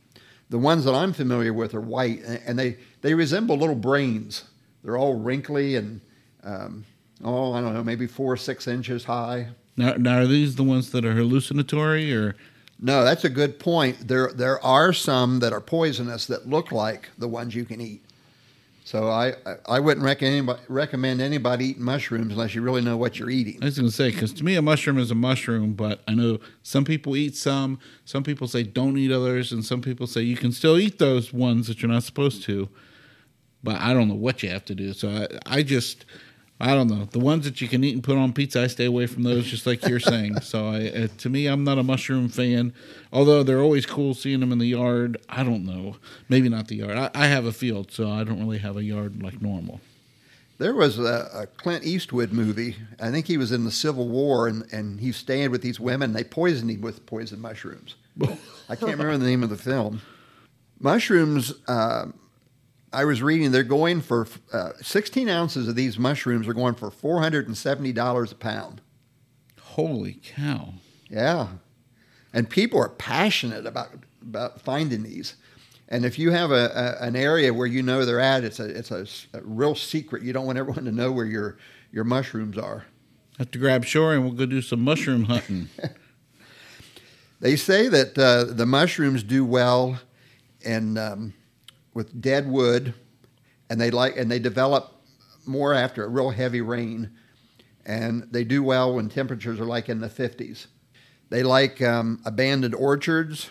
The 0.48 0.58
ones 0.58 0.84
that 0.84 0.94
I'm 0.94 1.12
familiar 1.12 1.52
with 1.52 1.74
are 1.74 1.80
white, 1.80 2.22
and 2.22 2.58
they, 2.58 2.78
they 3.02 3.12
resemble 3.12 3.58
little 3.58 3.74
brains. 3.74 4.44
They're 4.84 4.96
all 4.96 5.14
wrinkly 5.14 5.76
and, 5.76 6.00
um, 6.44 6.84
oh, 7.24 7.52
I 7.52 7.60
don't 7.60 7.74
know, 7.74 7.82
maybe 7.84 8.06
four 8.06 8.32
or 8.32 8.36
six 8.36 8.66
inches 8.68 9.04
high. 9.04 9.48
Now, 9.76 9.94
now 9.94 10.18
are 10.20 10.26
these 10.26 10.56
the 10.56 10.64
ones 10.64 10.90
that 10.90 11.04
are 11.04 11.14
hallucinatory 11.14 12.14
or? 12.14 12.36
No, 12.80 13.04
that's 13.04 13.24
a 13.24 13.28
good 13.30 13.58
point. 13.58 14.06
There, 14.08 14.30
there 14.32 14.64
are 14.64 14.92
some 14.92 15.40
that 15.40 15.52
are 15.52 15.60
poisonous 15.60 16.26
that 16.26 16.48
look 16.48 16.70
like 16.72 17.08
the 17.18 17.26
ones 17.28 17.54
you 17.54 17.64
can 17.64 17.80
eat. 17.80 18.02
So 18.84 19.08
I, 19.08 19.34
I- 19.44 19.56
I 19.68 19.80
wouldn't 19.80 20.04
recommend 20.04 20.32
anybody, 20.34 20.60
recommend 20.68 21.20
anybody 21.20 21.66
eating 21.66 21.82
mushrooms 21.82 22.32
unless 22.32 22.54
you 22.54 22.62
really 22.62 22.80
know 22.80 22.96
what 22.96 23.18
you're 23.18 23.28
eating. 23.30 23.58
I 23.60 23.66
was 23.66 23.76
going 23.78 23.88
to 23.90 23.94
say 23.94 24.10
because 24.10 24.32
to 24.34 24.44
me 24.44 24.54
a 24.54 24.62
mushroom 24.62 24.96
is 24.98 25.10
a 25.10 25.14
mushroom, 25.14 25.74
but 25.74 26.00
I 26.08 26.14
know 26.14 26.38
some 26.62 26.84
people 26.84 27.14
eat 27.16 27.36
some. 27.36 27.78
Some 28.06 28.22
people 28.22 28.48
say 28.48 28.62
don't 28.62 28.96
eat 28.96 29.12
others, 29.12 29.52
and 29.52 29.62
some 29.64 29.82
people 29.82 30.06
say 30.06 30.22
you 30.22 30.36
can 30.36 30.52
still 30.52 30.78
eat 30.78 30.98
those 30.98 31.32
ones 31.34 31.66
that 31.66 31.82
you're 31.82 31.90
not 31.90 32.04
supposed 32.04 32.42
to. 32.44 32.68
But 33.62 33.80
I 33.80 33.92
don't 33.92 34.08
know 34.08 34.14
what 34.14 34.42
you 34.42 34.50
have 34.50 34.64
to 34.66 34.74
do. 34.74 34.92
So 34.92 35.08
I, 35.08 35.58
I 35.58 35.62
just, 35.62 36.04
I 36.60 36.74
don't 36.74 36.88
know 36.88 37.04
the 37.04 37.18
ones 37.18 37.44
that 37.44 37.60
you 37.60 37.68
can 37.68 37.84
eat 37.84 37.94
and 37.94 38.02
put 38.02 38.16
on 38.16 38.32
pizza. 38.32 38.62
I 38.62 38.66
stay 38.66 38.84
away 38.84 39.06
from 39.06 39.22
those, 39.22 39.46
just 39.46 39.66
like 39.66 39.86
you're 39.86 40.00
saying. 40.00 40.36
So 40.42 40.68
I, 40.68 40.88
uh, 40.88 41.08
to 41.18 41.28
me, 41.28 41.46
I'm 41.46 41.64
not 41.64 41.78
a 41.78 41.82
mushroom 41.82 42.28
fan. 42.28 42.72
Although 43.12 43.42
they're 43.42 43.60
always 43.60 43.86
cool 43.86 44.14
seeing 44.14 44.40
them 44.40 44.52
in 44.52 44.58
the 44.58 44.66
yard. 44.66 45.18
I 45.28 45.42
don't 45.42 45.64
know, 45.64 45.96
maybe 46.28 46.48
not 46.48 46.68
the 46.68 46.76
yard. 46.76 46.96
I, 46.96 47.10
I 47.14 47.26
have 47.26 47.44
a 47.44 47.52
field, 47.52 47.92
so 47.92 48.10
I 48.10 48.24
don't 48.24 48.40
really 48.40 48.58
have 48.58 48.76
a 48.76 48.84
yard 48.84 49.22
like 49.22 49.42
normal. 49.42 49.80
There 50.58 50.74
was 50.74 50.98
a, 50.98 51.30
a 51.32 51.46
Clint 51.46 51.84
Eastwood 51.84 52.32
movie. 52.32 52.76
I 53.00 53.10
think 53.10 53.26
he 53.26 53.36
was 53.36 53.52
in 53.52 53.64
the 53.64 53.70
Civil 53.70 54.08
War, 54.08 54.48
and, 54.48 54.64
and 54.72 54.98
he 54.98 55.12
stayed 55.12 55.48
with 55.48 55.62
these 55.62 55.78
women. 55.78 56.12
They 56.12 56.24
poisoned 56.24 56.70
him 56.70 56.80
with 56.80 57.06
poison 57.06 57.40
mushrooms. 57.40 57.94
I 58.68 58.74
can't 58.74 58.90
remember 58.90 59.16
the 59.16 59.26
name 59.26 59.44
of 59.44 59.50
the 59.50 59.56
film. 59.56 60.02
Mushrooms. 60.80 61.54
Uh, 61.68 62.06
I 62.92 63.04
was 63.04 63.22
reading 63.22 63.52
they're 63.52 63.62
going 63.62 64.00
for 64.00 64.26
uh, 64.52 64.70
16 64.80 65.28
ounces 65.28 65.68
of 65.68 65.74
these 65.74 65.98
mushrooms 65.98 66.48
are 66.48 66.54
going 66.54 66.74
for 66.74 66.90
470 66.90 67.92
dollars 67.92 68.32
a 68.32 68.34
pound. 68.34 68.80
Holy 69.60 70.14
cow! 70.14 70.74
Yeah, 71.10 71.48
and 72.32 72.48
people 72.48 72.80
are 72.80 72.88
passionate 72.88 73.66
about 73.66 73.90
about 74.22 74.60
finding 74.60 75.02
these. 75.02 75.36
And 75.90 76.04
if 76.04 76.18
you 76.18 76.32
have 76.32 76.50
a, 76.50 76.98
a 77.00 77.06
an 77.06 77.16
area 77.16 77.52
where 77.54 77.66
you 77.66 77.82
know 77.82 78.04
they're 78.04 78.20
at, 78.20 78.44
it's 78.44 78.60
a 78.60 78.64
it's 78.64 78.90
a, 78.90 79.06
a 79.34 79.42
real 79.42 79.74
secret. 79.74 80.22
You 80.22 80.32
don't 80.32 80.46
want 80.46 80.58
everyone 80.58 80.84
to 80.84 80.92
know 80.92 81.12
where 81.12 81.26
your 81.26 81.58
your 81.92 82.04
mushrooms 82.04 82.58
are. 82.58 82.84
have 83.38 83.50
to 83.52 83.58
grab 83.58 83.84
shore 83.84 84.14
and 84.14 84.24
we'll 84.24 84.32
go 84.32 84.46
do 84.46 84.62
some 84.62 84.80
mushroom 84.82 85.24
hunting. 85.24 85.68
They 87.40 87.54
say 87.54 87.88
that 87.88 88.18
uh, 88.18 88.52
the 88.52 88.66
mushrooms 88.66 89.22
do 89.22 89.44
well 89.44 90.00
in 90.60 90.98
um, 90.98 91.34
with 91.98 92.22
dead 92.22 92.48
wood, 92.48 92.94
and 93.68 93.80
they 93.80 93.90
like 93.90 94.16
and 94.16 94.30
they 94.30 94.38
develop 94.38 95.02
more 95.46 95.74
after 95.74 96.04
a 96.04 96.08
real 96.08 96.30
heavy 96.30 96.60
rain, 96.60 97.10
and 97.84 98.24
they 98.30 98.44
do 98.44 98.62
well 98.62 98.94
when 98.94 99.08
temperatures 99.08 99.58
are 99.58 99.64
like 99.64 99.88
in 99.88 99.98
the 99.98 100.08
50s. 100.08 100.68
They 101.28 101.42
like 101.42 101.82
um, 101.82 102.22
abandoned 102.24 102.76
orchards, 102.76 103.50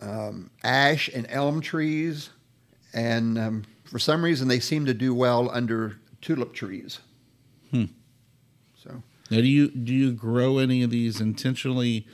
um, 0.00 0.50
ash 0.64 1.08
and 1.08 1.26
elm 1.28 1.60
trees, 1.60 2.30
and 2.94 3.38
um, 3.38 3.64
for 3.84 3.98
some 3.98 4.24
reason 4.24 4.48
they 4.48 4.60
seem 4.60 4.86
to 4.86 4.94
do 4.94 5.14
well 5.14 5.50
under 5.50 5.98
tulip 6.22 6.54
trees. 6.54 7.00
Hmm. 7.70 7.84
So 8.82 9.02
Now, 9.30 9.42
do 9.42 9.46
you 9.46 9.68
do 9.68 9.92
you 9.92 10.12
grow 10.12 10.56
any 10.56 10.82
of 10.82 10.88
these 10.88 11.20
intentionally 11.20 12.06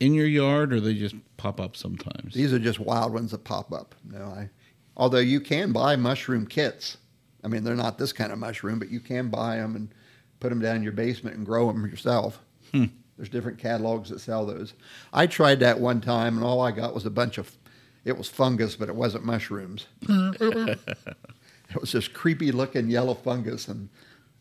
in 0.00 0.12
your 0.12 0.26
yard, 0.26 0.72
or 0.72 0.80
they 0.80 0.94
just 0.94 1.14
pop 1.36 1.60
up 1.60 1.76
sometimes? 1.76 2.34
These 2.34 2.52
are 2.52 2.58
just 2.58 2.80
wild 2.80 3.12
ones 3.12 3.30
that 3.30 3.44
pop 3.44 3.72
up. 3.72 3.94
No, 4.04 4.24
I. 4.24 4.50
Although 4.98 5.18
you 5.18 5.40
can 5.40 5.72
buy 5.72 5.96
mushroom 5.96 6.46
kits. 6.46 6.98
I 7.44 7.48
mean, 7.48 7.62
they're 7.62 7.76
not 7.76 7.98
this 7.98 8.12
kind 8.12 8.32
of 8.32 8.38
mushroom, 8.38 8.78
but 8.78 8.90
you 8.90 9.00
can 9.00 9.28
buy 9.28 9.56
them 9.56 9.76
and 9.76 9.88
put 10.40 10.48
them 10.48 10.60
down 10.60 10.76
in 10.76 10.82
your 10.82 10.92
basement 10.92 11.36
and 11.36 11.46
grow 11.46 11.68
them 11.68 11.86
yourself. 11.86 12.40
Hmm. 12.72 12.86
There's 13.16 13.28
different 13.28 13.58
catalogs 13.58 14.10
that 14.10 14.20
sell 14.20 14.46
those. 14.46 14.74
I 15.12 15.26
tried 15.26 15.60
that 15.60 15.80
one 15.80 16.00
time, 16.00 16.36
and 16.36 16.44
all 16.44 16.60
I 16.60 16.70
got 16.72 16.94
was 16.94 17.06
a 17.06 17.10
bunch 17.10 17.38
of. 17.38 17.50
It 18.04 18.16
was 18.16 18.28
fungus, 18.28 18.76
but 18.76 18.88
it 18.88 18.94
wasn't 18.94 19.24
mushrooms. 19.24 19.86
it 20.08 20.78
was 21.80 21.90
just 21.92 22.12
creepy 22.12 22.52
looking 22.52 22.88
yellow 22.88 23.14
fungus, 23.14 23.68
and 23.68 23.88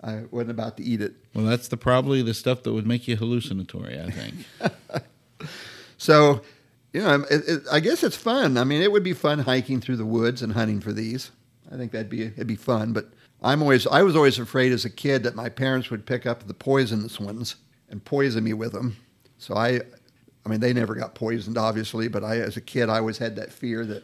I 0.03 0.23
wasn't 0.31 0.51
about 0.51 0.77
to 0.77 0.83
eat 0.83 1.01
it. 1.01 1.15
Well, 1.33 1.45
that's 1.45 1.67
the 1.67 1.77
probably 1.77 2.21
the 2.21 2.33
stuff 2.33 2.63
that 2.63 2.73
would 2.73 2.87
make 2.87 3.07
you 3.07 3.15
hallucinatory. 3.15 3.99
I 3.99 4.11
think. 4.11 5.03
So, 5.97 6.41
you 6.97 7.03
know, 7.03 7.25
it, 7.29 7.47
it, 7.47 7.63
I 7.71 7.79
guess 7.79 8.03
it's 8.03 8.17
fun. 8.17 8.57
I 8.57 8.63
mean, 8.63 8.81
it 8.81 8.91
would 8.91 9.03
be 9.03 9.13
fun 9.13 9.37
hiking 9.37 9.79
through 9.79 9.97
the 9.97 10.05
woods 10.05 10.41
and 10.41 10.53
hunting 10.53 10.81
for 10.81 10.91
these. 10.91 11.29
I 11.71 11.77
think 11.77 11.91
that'd 11.91 12.09
be 12.09 12.23
it'd 12.23 12.47
be 12.47 12.55
fun. 12.55 12.91
But 12.91 13.11
I'm 13.43 13.61
always 13.61 13.85
I 13.85 14.01
was 14.01 14.15
always 14.15 14.39
afraid 14.39 14.71
as 14.71 14.83
a 14.83 14.89
kid 14.89 15.21
that 15.21 15.35
my 15.35 15.47
parents 15.47 15.91
would 15.91 16.07
pick 16.07 16.25
up 16.25 16.47
the 16.47 16.55
poisonous 16.55 17.19
ones 17.19 17.57
and 17.89 18.03
poison 18.03 18.43
me 18.43 18.53
with 18.53 18.71
them. 18.71 18.97
So 19.37 19.55
I 19.55 19.81
I 20.43 20.49
mean, 20.49 20.59
they 20.59 20.73
never 20.73 20.95
got 20.95 21.13
poisoned, 21.13 21.57
obviously, 21.57 22.07
but 22.07 22.23
I, 22.23 22.37
as 22.37 22.57
a 22.57 22.61
kid, 22.61 22.89
I 22.89 22.97
always 22.97 23.19
had 23.19 23.35
that 23.35 23.51
fear 23.51 23.85
that 23.85 24.03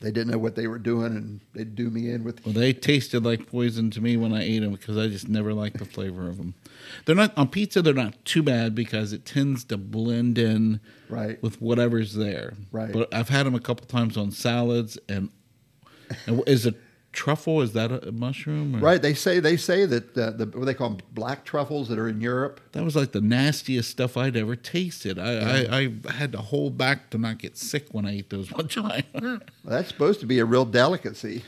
they 0.00 0.10
didn't 0.10 0.30
know 0.30 0.38
what 0.38 0.54
they 0.56 0.66
were 0.66 0.78
doing 0.78 1.16
and 1.16 1.40
they'd 1.54 1.74
do 1.74 1.88
me 1.90 2.10
in 2.10 2.22
with. 2.24 2.44
Well, 2.44 2.52
they 2.54 2.72
tasted 2.72 3.24
like 3.24 3.46
poison 3.46 3.90
to 3.92 4.00
me 4.00 4.16
when 4.16 4.32
I 4.32 4.42
ate 4.42 4.60
them 4.60 4.72
because 4.72 4.96
I 4.96 5.08
just 5.08 5.28
never 5.28 5.54
liked 5.54 5.78
the 5.78 5.84
flavor 5.84 6.28
of 6.28 6.36
them. 6.36 6.54
They're 7.04 7.16
not 7.16 7.36
on 7.36 7.48
pizza. 7.48 7.82
They're 7.82 7.94
not 7.94 8.22
too 8.24 8.42
bad 8.42 8.74
because 8.74 9.12
it 9.12 9.24
tends 9.24 9.64
to 9.64 9.76
blend 9.76 10.38
in 10.38 10.80
Right. 11.08 11.42
with 11.42 11.60
whatever's 11.62 12.14
there. 12.14 12.54
Right. 12.72 12.92
But 12.92 13.12
I've 13.14 13.28
had 13.30 13.46
them 13.46 13.54
a 13.54 13.60
couple 13.60 13.86
times 13.86 14.16
on 14.16 14.30
salads 14.32 14.98
and, 15.08 15.30
and 16.26 16.42
is 16.46 16.66
it 16.66 16.74
truffle? 17.16 17.62
Is 17.62 17.72
that 17.72 17.90
a 17.90 18.12
mushroom? 18.12 18.76
or- 18.76 18.78
Right. 18.78 19.00
They 19.02 19.14
say 19.14 19.40
they 19.40 19.56
say 19.56 19.86
that 19.86 20.16
uh, 20.16 20.30
the 20.30 20.46
what 20.46 20.66
they 20.66 20.74
call 20.74 20.90
'em, 20.92 20.98
black 21.12 21.44
truffles 21.44 21.88
that 21.88 21.98
are 21.98 22.08
in 22.08 22.20
Europe. 22.20 22.60
That 22.72 22.84
was 22.84 22.94
like 22.94 23.10
the 23.12 23.20
nastiest 23.20 23.90
stuff 23.90 24.16
I'd 24.16 24.36
ever 24.36 24.54
tasted. 24.54 25.18
I, 25.18 25.64
I, 25.64 25.92
I 26.08 26.12
had 26.12 26.30
to 26.32 26.38
hold 26.38 26.76
back 26.78 27.10
to 27.10 27.18
not 27.18 27.38
get 27.38 27.56
sick 27.56 27.86
when 27.92 28.04
I 28.06 28.18
ate 28.18 28.30
those 28.30 28.52
one 28.52 28.68
time. 28.82 29.04
Well, 29.14 29.40
that's 29.64 29.88
supposed 29.88 30.20
to 30.20 30.26
be 30.26 30.38
a 30.38 30.44
real 30.44 30.64
delicacy. 30.66 31.42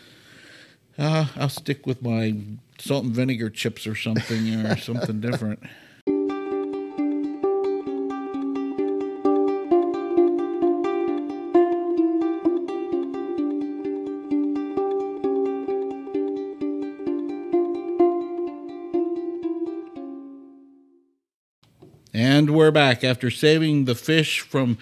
uh, 0.98 1.26
I'll 1.36 1.48
stick 1.48 1.86
with 1.86 2.02
my 2.02 2.34
salt 2.78 3.04
and 3.04 3.14
vinegar 3.14 3.50
chips 3.50 3.86
or 3.86 3.94
something 3.94 4.54
or 4.66 4.76
something 4.76 5.20
different. 5.20 5.62
we're 22.58 22.72
back 22.72 23.04
after 23.04 23.30
saving 23.30 23.84
the 23.84 23.94
fish 23.94 24.40
from 24.40 24.76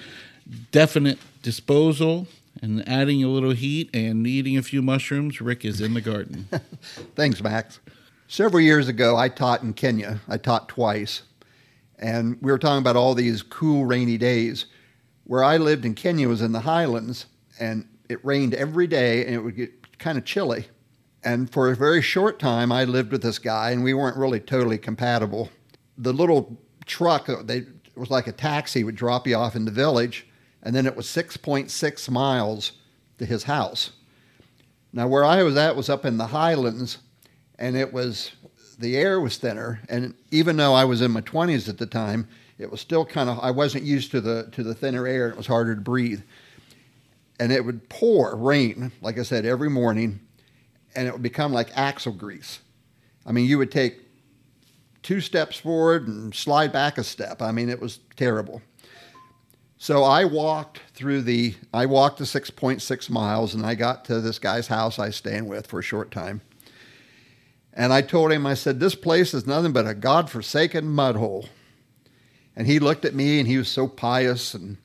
definite 0.73 1.19
disposal 1.43 2.27
and 2.63 2.89
adding 2.89 3.23
a 3.23 3.29
little 3.29 3.51
heat 3.51 3.95
and 3.95 4.27
eating 4.27 4.57
a 4.57 4.63
few 4.63 4.81
mushrooms. 4.81 5.43
Rick 5.43 5.63
is 5.63 5.83
in 5.83 5.93
the 5.93 6.01
garden. 6.01 6.49
Thanks, 7.15 7.43
Max. 7.43 7.81
Several 8.29 8.63
years 8.63 8.89
ago, 8.89 9.19
I 9.19 9.29
taught 9.29 9.63
in 9.63 9.75
Kenya. 9.75 10.21
I 10.27 10.39
taught 10.39 10.71
twice. 10.71 11.25
And 11.99 12.39
we 12.41 12.51
were 12.51 12.59
talking 12.59 12.79
about 12.79 12.97
all 12.97 13.15
these 13.15 13.43
cool, 13.43 13.85
rainy 13.85 14.17
days. 14.17 14.65
Where 15.25 15.45
I 15.45 15.59
lived 15.59 15.85
in 15.85 15.95
Kenya 15.95 16.31
was 16.31 16.41
in 16.41 16.53
the 16.53 16.61
highlands, 16.61 17.27
and 17.61 17.87
it 18.09 18.25
rained 18.25 18.55
every 18.55 18.87
day, 18.87 19.27
and 19.27 19.35
it 19.35 19.41
would 19.41 19.57
get 19.57 19.99
kind 19.99 20.17
of 20.17 20.25
chilly. 20.25 20.65
And 21.23 21.53
for 21.53 21.71
a 21.71 21.77
very 21.77 22.01
short 22.01 22.39
time, 22.39 22.73
I 22.73 22.85
lived 22.85 23.13
with 23.13 23.23
this 23.23 23.39
guy, 23.39 23.73
and 23.73 23.85
we 23.85 23.93
weren't 23.93 24.17
really 24.17 24.41
totally 24.41 24.79
compatible. 24.79 25.51
The 25.99 26.15
little 26.15 26.59
truck, 26.87 27.29
uh, 27.29 27.43
they, 27.43 27.59
it 27.59 27.97
was 27.97 28.11
like 28.11 28.27
a 28.27 28.33
taxi, 28.33 28.85
would 28.85 28.97
drop 28.97 29.27
you 29.27 29.37
off 29.37 29.57
in 29.57 29.65
the 29.65 29.71
village, 29.71 30.27
and 30.63 30.75
then 30.75 30.87
it 30.87 30.97
was 30.97 31.07
6.6 31.07 32.09
miles 32.09 32.73
to 33.19 33.27
his 33.27 33.45
house. 33.45 33.91
Now, 34.93 35.09
where 35.09 35.25
I 35.25 35.43
was 35.43 35.57
at 35.57 35.77
was 35.77 35.91
up 35.91 36.05
in 36.05 36.17
the 36.17 36.29
highlands, 36.29 36.99
and 37.59 37.77
it 37.77 37.93
was 37.93 38.33
the 38.79 38.97
air 38.97 39.21
was 39.21 39.37
thinner. 39.37 39.81
And 39.89 40.15
even 40.31 40.57
though 40.57 40.75
I 40.75 40.85
was 40.85 41.03
in 41.03 41.11
my 41.11 41.21
20s 41.21 41.69
at 41.69 41.79
the 41.79 41.87
time, 41.87 42.29
it 42.59 42.71
was 42.71 42.81
still 42.81 43.05
kind 43.05 43.29
of 43.29 43.39
I 43.41 43.51
wasn't 43.51 43.85
used 43.85 44.11
to 44.13 44.21
the 44.21 44.49
to 44.53 44.63
the 44.63 44.75
thinner 44.75 45.07
air. 45.07 45.29
It 45.29 45.37
was 45.37 45.47
harder 45.47 45.75
to 45.75 45.81
breathe, 45.81 46.23
and 47.39 47.53
it 47.53 47.65
would 47.65 47.89
pour 47.89 48.35
rain, 48.35 48.93
like 49.03 49.19
I 49.19 49.23
said, 49.23 49.45
every 49.45 49.69
morning, 49.69 50.21
and 50.95 51.07
it 51.07 51.13
would 51.13 51.23
become 51.23 51.53
like 51.53 51.77
axle 51.77 52.13
grease. 52.13 52.61
I 53.27 53.33
mean, 53.33 53.47
you 53.47 53.59
would 53.59 53.71
take 53.73 54.01
two 55.07 55.21
steps 55.21 55.57
forward 55.57 56.09
and 56.09 56.35
slide 56.35 56.73
back 56.73 56.99
a 56.99 57.05
step. 57.05 57.41
I 57.41 57.53
mean, 57.53 57.69
it 57.69 57.81
was 57.81 58.01
terrible. 58.17 58.61
So 59.79 60.03
I 60.03 60.25
walked 60.25 60.81
through 60.95 61.23
the, 61.23 61.55
I 61.73 61.87
walked 61.87 62.19
the 62.19 62.25
6.6 62.25 63.09
miles 63.09 63.55
and 63.55 63.65
I 63.65 63.77
got 63.77 64.05
to 64.07 64.21
this 64.21 64.41
guy's 64.41 64.67
house 64.67 64.99
I 64.99 65.07
was 65.07 65.15
staying 65.15 65.47
with 65.47 65.69
for 65.69 65.79
a 65.79 65.83
short 65.83 66.11
time. 66.11 66.41
And 67.73 67.93
I 67.93 68.03
told 68.03 68.33
him, 68.33 68.47
I 68.47 68.55
said, 68.55 68.81
this 68.81 68.97
place 68.97 69.33
is 69.33 69.47
nothing 69.47 69.73
but 69.73 69.87
a 69.87 69.95
God-forsaken 69.95 70.89
mud 70.89 71.15
hole. 71.15 71.47
And 72.57 72.67
he 72.67 72.81
looked 72.81 73.05
at 73.05 73.15
me 73.15 73.39
and 73.39 73.47
he 73.47 73.59
was 73.59 73.69
so 73.69 73.87
pious 73.87 74.55
and 74.55 74.77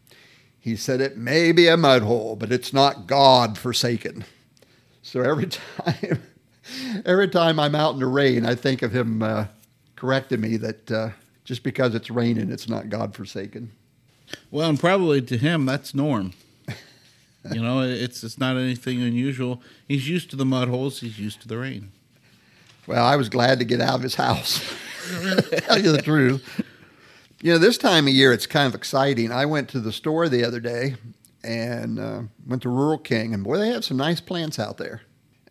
he 0.60 0.76
said, 0.76 1.02
it 1.02 1.18
may 1.18 1.52
be 1.52 1.68
a 1.68 1.78
mud 1.78 2.04
hole, 2.04 2.36
but 2.36 2.52
it's 2.52 2.74
not 2.74 3.08
God-forsaken. 3.08 4.24
So 5.02 5.22
every 5.22 5.48
time, 5.48 6.22
every 7.08 7.30
time 7.30 7.60
I'm 7.60 7.74
out 7.74 7.96
in 7.96 8.00
the 8.00 8.06
rain, 8.06 8.46
I 8.46 8.54
think 8.54 8.84
of 8.84 8.96
him 8.96 9.24
uh, 9.24 9.46
correcting 10.02 10.42
me 10.42 10.58
that 10.58 10.92
uh, 10.92 11.10
just 11.44 11.62
because 11.62 11.94
it's 11.94 12.10
raining, 12.10 12.52
it's 12.52 12.68
not 12.68 12.90
God-forsaken. 12.90 13.72
Well, 14.50 14.68
and 14.68 14.80
probably 14.80 15.22
to 15.22 15.38
him 15.38 15.68
that's 15.68 15.94
norm. 15.94 16.34
You 17.52 17.62
know, 17.62 17.82
it's 17.84 18.24
it's 18.24 18.40
not 18.40 18.58
anything 18.58 19.00
unusual. 19.04 19.62
He's 19.88 20.10
used 20.10 20.32
to 20.32 20.36
the 20.36 20.46
mud 20.46 20.70
holes. 20.70 21.02
He's 21.02 21.20
used 21.20 21.40
to 21.44 21.48
the 21.48 21.60
rain. 21.60 21.92
Well, 22.88 23.06
I 23.06 23.16
was 23.16 23.30
glad 23.30 23.60
to 23.60 23.66
get 23.66 23.80
out 23.80 23.94
of 23.94 24.02
his 24.02 24.16
house. 24.16 24.60
tell 25.52 25.80
you 25.80 25.92
the 25.92 26.02
truth. 26.02 26.64
You 27.44 27.54
know, 27.54 27.60
this 27.60 27.78
time 27.78 28.08
of 28.08 28.14
year, 28.14 28.34
it's 28.34 28.48
kind 28.48 28.66
of 28.66 28.74
exciting. 28.74 29.32
I 29.32 29.46
went 29.46 29.70
to 29.70 29.80
the 29.80 29.92
store 29.92 30.30
the 30.30 30.44
other 30.44 30.60
day 30.60 30.96
and 31.44 32.00
uh, 32.00 32.22
went 32.48 32.64
to 32.64 32.70
Rural 32.70 32.98
King, 32.98 33.36
and 33.36 33.44
boy, 33.44 33.60
they 33.60 33.70
have 33.70 33.86
some 33.86 33.98
nice 33.98 34.20
plants 34.20 34.58
out 34.58 34.78
there. 34.78 35.02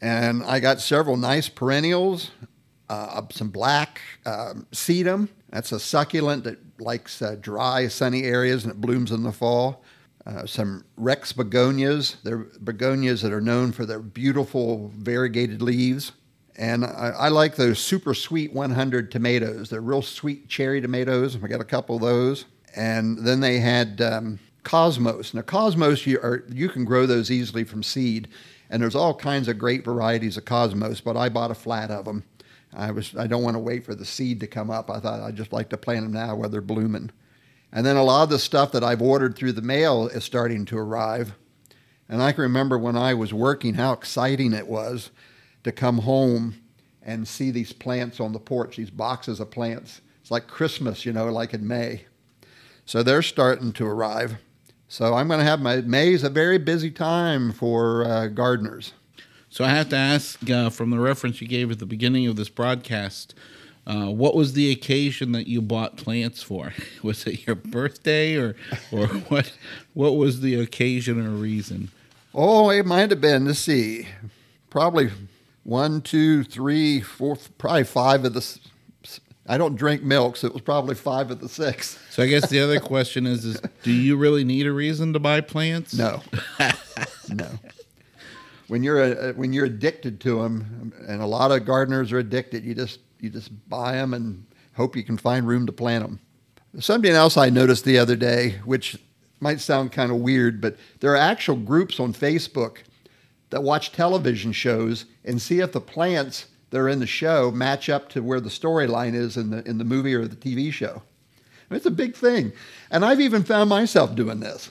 And 0.01 0.43
I 0.43 0.59
got 0.59 0.81
several 0.81 1.17
nice 1.17 1.49
perennials, 1.49 2.33
uh, 2.91 3.23
some 3.31 3.51
black 3.51 4.01
um, 4.27 4.67
sedum. 4.73 5.29
That's 5.51 5.73
a 5.73 5.79
succulent 5.79 6.45
that 6.45 6.59
likes 6.81 7.23
uh, 7.23 7.37
dry, 7.41 7.87
sunny 7.89 8.25
areas 8.25 8.65
and 8.65 8.73
it 8.73 8.81
blooms 8.81 9.13
in 9.13 9.23
the 9.23 9.33
fall. 9.33 9.85
Uh, 10.27 10.45
some 10.45 10.85
Rex 10.97 11.33
begonias. 11.33 12.17
They're 12.25 12.47
begonias 12.63 13.23
that 13.23 13.33
are 13.33 13.41
known 13.41 13.73
for 13.73 13.87
their 13.87 14.01
beautiful 14.01 14.91
variegated 14.97 15.63
leaves. 15.63 16.13
And 16.57 16.85
I, 16.85 17.15
I 17.17 17.29
like 17.29 17.55
those 17.55 17.79
super 17.79 18.13
sweet 18.13 18.53
100 18.53 19.11
tomatoes. 19.11 19.71
They're 19.71 19.81
real 19.81 20.03
sweet 20.03 20.49
cherry 20.49 20.81
tomatoes. 20.81 21.39
I 21.43 21.47
got 21.47 21.61
a 21.61 21.65
couple 21.65 21.97
of 21.97 22.03
those. 22.03 22.45
And 22.77 23.19
then 23.19 23.41
they 23.41 23.61
had 23.61 24.01
um, 24.01 24.41
Cosmos. 24.65 25.33
Now, 25.33 25.43
Cosmos, 25.43 26.07
you, 26.07 26.19
are, 26.19 26.45
you 26.53 26.69
can 26.69 26.85
grow 26.85 27.07
those 27.07 27.31
easily 27.31 27.65
from 27.65 27.83
seed. 27.83 28.29
And 28.69 28.83
there's 28.83 28.95
all 28.97 29.15
kinds 29.15 29.49
of 29.49 29.59
great 29.59 29.85
varieties 29.85 30.37
of 30.37 30.45
Cosmos, 30.45 31.01
but 31.01 31.17
I 31.17 31.29
bought 31.29 31.51
a 31.51 31.55
flat 31.55 31.91
of 31.91 32.05
them. 32.05 32.25
I 32.73 32.91
was 32.91 33.17
I 33.17 33.27
don't 33.27 33.43
want 33.43 33.55
to 33.55 33.61
wait 33.61 33.85
for 33.85 33.95
the 33.95 34.05
seed 34.05 34.41
to 34.41 34.47
come 34.47 34.71
up. 34.71 34.91
I 34.91 35.01
thought 35.01 35.21
I'd 35.21 35.37
just 35.37 35.53
like 35.53 35.71
to 35.71 35.77
plant 35.77 36.05
them 36.05 36.13
now 36.13 36.37
while 36.37 36.49
they're 36.49 36.61
blooming. 36.61 37.11
And 37.73 37.87
then 37.87 37.97
a 37.97 38.03
lot 38.03 38.25
of 38.25 38.31
the 38.31 38.39
stuff 38.39 38.73
that 38.73 38.85
I've 38.85 39.03
ordered 39.03 39.37
through 39.37 39.53
the 39.53 39.63
mail 39.63 40.09
is 40.09 40.25
starting 40.25 40.65
to 40.67 40.79
arrive. 40.79 41.35
And 42.09 42.23
I 42.23 42.33
can 42.33 42.43
remember 42.43 42.77
when 42.77 42.97
I 42.97 43.15
was 43.15 43.33
working 43.33 43.75
how 43.75 43.93
exciting 43.93 44.53
it 44.53 44.67
was 44.67 45.11
to 45.63 45.71
come 45.71 45.99
home 45.99 46.61
and 47.03 47.27
see 47.27 47.51
these 47.51 47.73
plants 47.73 48.19
on 48.19 48.33
the 48.33 48.41
porch, 48.41 48.77
these 48.77 48.91
boxes 48.91 49.39
of 49.39 49.51
plants. 49.51 50.01
It's 50.21 50.31
like 50.31 50.49
Christmas, 50.49 51.07
you 51.07 51.13
know, 51.13 51.27
like 51.27 51.55
in 51.55 51.67
May. 51.67 52.07
So 52.85 53.03
they're 53.03 53.23
starting 53.23 53.73
to 53.75 53.87
arrive. 53.87 54.39
So 54.89 55.15
I'm 55.15 55.29
going 55.29 55.39
to 55.39 55.47
have 55.47 55.61
my 55.61 55.81
May's 55.83 56.25
a 56.25 56.31
very 56.31 56.59
busy 56.59 56.91
time 56.91 57.53
for 57.53 58.05
uh, 58.05 58.27
gardeners. 58.27 58.93
So 59.51 59.65
I 59.65 59.71
have 59.71 59.89
to 59.89 59.97
ask, 59.97 60.49
uh, 60.49 60.71
from 60.71 60.91
the 60.91 61.01
reference 61.01 61.41
you 61.41 61.49
gave 61.49 61.73
at 61.73 61.81
the 61.81 61.87
beginning 61.87 62.29
of 62.29 62.37
this 62.37 62.49
broadcast, 62.49 63.35
uh, 63.85 64.07
what 64.07 64.37
was 64.37 64.53
the 64.53 64.71
occasion 64.71 65.33
that 65.33 65.49
you 65.49 65.61
bought 65.61 65.97
plants 65.97 66.41
for? 66.43 66.73
Was 67.03 67.27
it 67.27 67.47
your 67.47 67.57
birthday, 67.57 68.37
or 68.37 68.55
or 68.93 69.07
what? 69.29 69.53
What 69.95 70.17
was 70.17 70.43
the 70.43 70.55
occasion 70.61 71.19
or 71.27 71.31
reason? 71.31 71.91
Oh, 72.33 72.71
it 72.71 72.87
might 72.87 73.11
have 73.11 73.21
been. 73.21 73.47
Let's 73.47 73.59
see, 73.59 74.07
probably 74.69 75.11
one, 75.65 76.03
two, 76.03 76.45
three, 76.45 77.01
four, 77.01 77.37
probably 77.59 77.85
five 77.85 78.25
of 78.25 78.35
the. 78.35 78.59
I 79.49 79.59
don't 79.59 79.75
drink 79.75 80.03
milk, 80.03 80.37
so 80.37 80.47
it 80.47 80.53
was 80.53 80.63
probably 80.63 80.95
five 80.95 81.31
of 81.31 81.41
the 81.41 81.49
six. 81.49 81.99
So 82.11 82.23
I 82.23 82.27
guess 82.27 82.49
the 82.49 82.61
other 82.61 82.79
question 82.79 83.27
is: 83.27 83.45
is 83.45 83.61
do 83.83 83.91
you 83.91 84.17
really 84.17 84.45
need 84.45 84.67
a 84.67 84.73
reason 84.73 85.15
to 85.15 85.19
buy 85.19 85.41
plants? 85.41 85.95
No, 85.95 86.23
no. 87.29 87.49
When 88.71 88.85
you're 88.85 89.03
a, 89.03 89.33
when 89.33 89.53
you're 89.53 89.65
addicted 89.65 90.21
to 90.21 90.41
them, 90.41 90.93
and 91.09 91.21
a 91.21 91.27
lot 91.27 91.51
of 91.51 91.65
gardeners 91.65 92.13
are 92.13 92.19
addicted, 92.19 92.65
you 92.65 92.73
just 92.73 93.01
you 93.19 93.29
just 93.29 93.51
buy 93.69 93.95
them 93.95 94.15
and 94.15 94.47
hope 94.77 94.95
you 94.95 95.03
can 95.03 95.19
find 95.19 95.49
room 95.49 95.67
to 95.67 95.73
plant 95.73 96.05
them. 96.05 96.21
Something 96.79 97.11
else 97.11 97.37
I 97.37 97.51
noticed 97.51 97.85
the 97.85 97.99
other 97.99 98.15
day, 98.15 98.61
which 98.65 98.97
might 99.41 99.59
sound 99.59 99.91
kind 99.91 100.13
of 100.13 100.19
weird, 100.19 100.61
but 100.61 100.77
there 101.01 101.11
are 101.13 101.17
actual 101.17 101.57
groups 101.57 101.99
on 101.99 102.13
Facebook 102.13 102.85
that 103.51 103.65
watch 103.65 103.91
television 103.91 104.53
shows 104.53 105.07
and 105.25 105.43
see 105.43 105.59
if 105.59 105.73
the 105.73 105.81
plants 105.81 106.47
that 106.71 106.79
are 106.79 106.89
in 106.89 107.01
the 107.01 107.09
show 107.09 107.51
match 107.51 107.89
up 107.89 108.09
to 108.11 108.23
where 108.23 108.41
the 108.41 108.51
storyline 108.51 109.15
is 109.15 109.37
in 109.37 109.51
the 109.51 109.69
in 109.69 109.79
the 109.79 109.85
movie 109.85 110.15
or 110.15 110.29
the 110.29 110.37
TV 110.37 110.73
show. 110.73 111.03
It's 111.73 111.87
a 111.87 111.91
big 111.91 112.15
thing, 112.15 112.53
and 112.89 113.05
I've 113.05 113.21
even 113.21 113.43
found 113.43 113.69
myself 113.69 114.15
doing 114.15 114.39
this. 114.39 114.71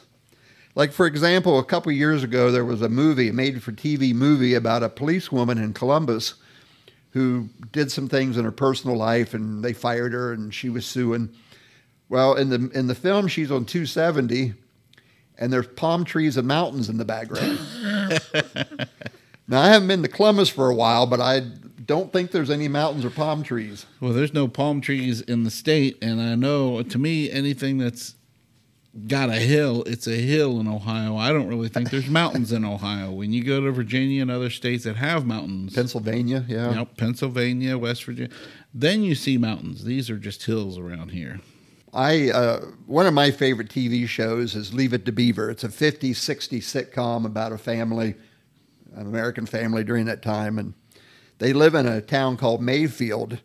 Like 0.79 0.93
for 0.93 1.05
example, 1.07 1.59
a 1.59 1.65
couple 1.65 1.91
years 1.91 2.23
ago, 2.23 2.51
there 2.51 2.63
was 2.63 2.81
a 2.81 2.87
movie, 2.87 3.27
a 3.27 3.33
made-for-TV 3.33 4.13
movie 4.13 4.53
about 4.53 4.81
a 4.81 4.87
policewoman 4.87 5.57
in 5.57 5.73
Columbus 5.73 6.35
who 7.09 7.49
did 7.73 7.91
some 7.91 8.07
things 8.07 8.37
in 8.37 8.45
her 8.45 8.51
personal 8.53 8.95
life, 8.95 9.33
and 9.33 9.61
they 9.61 9.73
fired 9.73 10.13
her, 10.13 10.31
and 10.31 10.53
she 10.53 10.69
was 10.69 10.85
suing. 10.85 11.31
Well, 12.07 12.33
in 12.35 12.47
the 12.47 12.69
in 12.73 12.87
the 12.87 12.95
film, 12.95 13.27
she's 13.27 13.51
on 13.51 13.65
270, 13.65 14.53
and 15.37 15.51
there's 15.51 15.67
palm 15.67 16.05
trees 16.05 16.37
and 16.37 16.47
mountains 16.47 16.87
in 16.87 16.95
the 16.95 17.03
background. 17.03 17.59
now, 19.49 19.59
I 19.59 19.67
haven't 19.67 19.89
been 19.89 20.03
to 20.03 20.07
Columbus 20.07 20.47
for 20.47 20.69
a 20.69 20.75
while, 20.75 21.05
but 21.05 21.19
I 21.19 21.41
don't 21.85 22.13
think 22.13 22.31
there's 22.31 22.49
any 22.49 22.69
mountains 22.69 23.03
or 23.03 23.09
palm 23.09 23.43
trees. 23.43 23.85
Well, 23.99 24.13
there's 24.13 24.33
no 24.33 24.47
palm 24.47 24.79
trees 24.79 25.19
in 25.19 25.43
the 25.43 25.51
state, 25.51 25.97
and 26.01 26.21
I 26.21 26.35
know 26.35 26.81
to 26.81 26.97
me 26.97 27.29
anything 27.29 27.79
that's 27.79 28.15
got 29.07 29.29
a 29.29 29.35
hill, 29.35 29.83
it's 29.85 30.07
a 30.07 30.15
hill 30.15 30.59
in 30.59 30.67
Ohio. 30.67 31.15
I 31.15 31.29
don't 31.29 31.47
really 31.47 31.69
think 31.69 31.89
there's 31.89 32.09
mountains 32.09 32.51
in 32.51 32.65
Ohio. 32.65 33.11
When 33.11 33.31
you 33.31 33.43
go 33.43 33.61
to 33.61 33.71
Virginia 33.71 34.21
and 34.21 34.31
other 34.31 34.49
states 34.49 34.83
that 34.85 34.95
have 34.95 35.25
mountains, 35.25 35.73
Pennsylvania, 35.73 36.45
yeah. 36.47 36.73
Yep, 36.73 36.97
Pennsylvania, 36.97 37.77
West 37.77 38.03
Virginia, 38.03 38.31
then 38.73 39.03
you 39.03 39.15
see 39.15 39.37
mountains. 39.37 39.83
These 39.83 40.09
are 40.09 40.17
just 40.17 40.43
hills 40.43 40.77
around 40.77 41.09
here. 41.09 41.39
I 41.93 42.29
uh, 42.29 42.65
one 42.85 43.07
of 43.07 43.13
my 43.13 43.31
favorite 43.31 43.69
TV 43.69 44.07
shows 44.07 44.55
is 44.55 44.73
Leave 44.73 44.93
It 44.93 45.05
to 45.05 45.11
Beaver. 45.11 45.49
It's 45.49 45.63
a 45.63 45.69
50, 45.69 46.13
60 46.13 46.59
sitcom 46.59 47.25
about 47.25 47.51
a 47.51 47.57
family, 47.57 48.15
an 48.95 49.07
American 49.07 49.45
family 49.45 49.83
during 49.83 50.05
that 50.05 50.21
time, 50.21 50.59
and 50.59 50.73
they 51.39 51.53
live 51.53 51.73
in 51.73 51.87
a 51.87 52.01
town 52.01 52.37
called 52.37 52.61
Mayfield. 52.61 53.39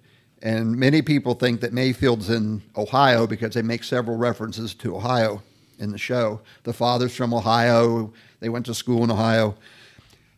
And 0.45 0.77
many 0.77 1.01
people 1.01 1.35
think 1.35 1.63
that 1.63 1.73
Mayfield's 1.73 2.29
in 2.29 2.63
Ohio 2.77 3.27
because 3.27 3.55
they 3.55 3.63
make 3.63 3.83
several 3.83 4.19
references 4.19 4.75
to 4.75 4.95
Ohio 4.95 5.43
in 5.79 5.91
the 5.91 5.97
show. 5.99 6.43
The 6.65 6.73
father's 6.75 7.17
from 7.17 7.33
Ohio. 7.33 8.13
They 8.41 8.51
went 8.51 8.67
to 8.67 8.75
school 8.75 9.03
in 9.05 9.11
Ohio. 9.11 9.57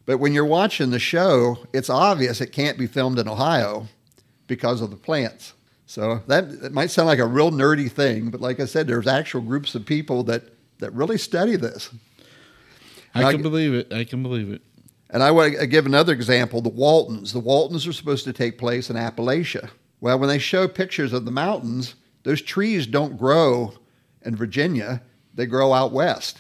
But 0.07 0.19
when 0.19 0.33
you're 0.33 0.47
watching 0.47 0.91
the 0.91 1.01
show, 1.01 1.59
it's 1.73 1.91
obvious 1.91 2.41
it 2.41 2.53
can't 2.53 2.79
be 2.79 2.87
filmed 2.87 3.19
in 3.19 3.29
Ohio 3.29 3.89
because 4.47 4.81
of 4.81 4.91
the 4.91 4.97
plants. 4.97 5.55
So 5.87 6.23
that, 6.29 6.61
that 6.63 6.73
might 6.73 6.91
sound 6.93 7.09
like 7.09 7.19
a 7.19 7.27
real 7.27 7.51
nerdy 7.51 7.91
thing, 7.91 8.31
but 8.31 8.41
like 8.41 8.61
I 8.61 8.65
said, 8.67 8.87
there's 8.87 9.09
actual 9.09 9.41
groups 9.41 9.75
of 9.75 9.85
people 9.85 10.23
that, 10.25 10.45
that 10.79 10.93
really 10.93 11.19
study 11.19 11.57
this. 11.57 11.91
I 13.13 13.19
And 13.19 13.27
I- 13.27 13.33
can 13.33 13.43
believe 13.43 13.75
it. 13.75 13.93
I 13.93 14.05
can 14.05 14.23
believe 14.23 14.51
it. 14.53 14.63
And 15.11 15.23
I 15.23 15.33
want 15.33 15.57
to 15.59 15.67
give 15.67 15.87
another 15.87 16.13
example 16.13 16.61
the 16.61 16.69
Waltons. 16.69 17.33
The 17.33 17.41
Waltons 17.41 17.87
are 17.89 17.93
supposed 17.93 18.25
to 18.25 18.33
take 18.33 18.57
place 18.59 18.89
in 18.91 18.95
Appalachia. 18.97 19.71
Well, 20.07 20.21
when 20.21 20.29
they 20.29 20.39
show 20.39 20.69
pictures 20.69 21.13
of 21.13 21.25
the 21.25 21.33
mountains, 21.33 21.97
those 22.23 22.41
trees 22.41 22.87
don't 22.87 23.19
grow 23.19 23.73
in 24.25 24.37
Virginia, 24.37 25.03
they 25.35 25.47
grow 25.47 25.73
out 25.73 25.91
west. 25.91 26.39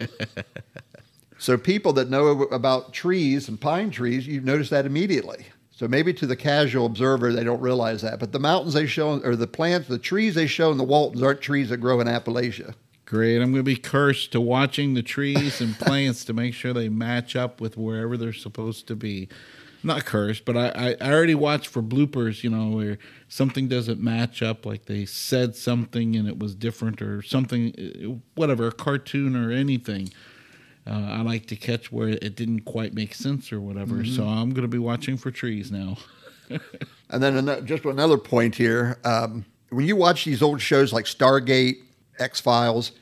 so, 1.38 1.58
people 1.58 1.92
that 1.92 2.08
know 2.08 2.44
about 2.44 2.94
trees 2.94 3.50
and 3.50 3.60
pine 3.60 3.90
trees, 3.90 4.26
you 4.26 4.40
notice 4.40 4.70
that 4.70 4.86
immediately. 4.86 5.44
So, 5.72 5.88
maybe 5.88 6.14
to 6.14 6.26
the 6.26 6.36
casual 6.36 6.86
observer, 6.86 7.34
they 7.34 7.44
don't 7.44 7.60
realize 7.60 8.00
that. 8.00 8.18
But 8.18 8.32
the 8.32 8.40
mountains 8.40 8.72
they 8.72 8.86
show, 8.86 9.20
or 9.20 9.36
the 9.36 9.46
plants, 9.46 9.86
the 9.86 9.98
trees 9.98 10.34
they 10.34 10.46
show 10.46 10.72
in 10.72 10.78
the 10.78 10.84
Waltons 10.84 11.22
aren't 11.22 11.42
trees 11.42 11.68
that 11.68 11.82
grow 11.82 12.00
in 12.00 12.06
Appalachia. 12.06 12.74
Great. 13.04 13.42
I'm 13.42 13.52
going 13.52 13.56
to 13.56 13.62
be 13.62 13.76
cursed 13.76 14.32
to 14.32 14.40
watching 14.40 14.94
the 14.94 15.02
trees 15.02 15.60
and 15.60 15.78
plants 15.78 16.24
to 16.24 16.32
make 16.32 16.54
sure 16.54 16.72
they 16.72 16.88
match 16.88 17.36
up 17.36 17.60
with 17.60 17.76
wherever 17.76 18.16
they're 18.16 18.32
supposed 18.32 18.86
to 18.86 18.96
be. 18.96 19.28
Not 19.82 20.04
cursed, 20.04 20.44
but 20.44 20.56
I, 20.56 20.68
I, 20.68 20.96
I 21.00 21.12
already 21.12 21.34
watched 21.34 21.68
for 21.68 21.82
bloopers, 21.82 22.42
you 22.42 22.50
know, 22.50 22.76
where 22.76 22.98
something 23.28 23.66
doesn't 23.68 24.00
match 24.00 24.42
up, 24.42 24.66
like 24.66 24.84
they 24.86 25.06
said 25.06 25.56
something 25.56 26.16
and 26.16 26.28
it 26.28 26.38
was 26.38 26.54
different 26.54 27.00
or 27.00 27.22
something, 27.22 27.72
uh, 27.78 28.20
whatever, 28.34 28.68
a 28.68 28.72
cartoon 28.72 29.34
or 29.34 29.50
anything. 29.50 30.10
Uh, 30.86 31.08
I 31.10 31.22
like 31.22 31.46
to 31.46 31.56
catch 31.56 31.90
where 31.92 32.08
it 32.08 32.36
didn't 32.36 32.60
quite 32.62 32.94
make 32.94 33.14
sense 33.14 33.52
or 33.52 33.60
whatever. 33.60 34.04
So 34.04 34.24
I'm 34.24 34.50
going 34.50 34.62
to 34.62 34.68
be 34.68 34.78
watching 34.78 35.16
for 35.16 35.30
trees 35.30 35.70
now. 35.70 35.96
And 37.10 37.22
then 37.22 37.36
ano- 37.36 37.60
just 37.60 37.84
another 37.84 38.16
point 38.16 38.54
here: 38.54 38.98
um, 39.04 39.44
when 39.70 39.86
you 39.86 39.96
watch 39.96 40.24
these 40.24 40.42
old 40.42 40.60
shows 40.60 40.92
like 40.92 41.04
Stargate, 41.06 41.78
X 42.18 42.40
Files, 42.40 42.92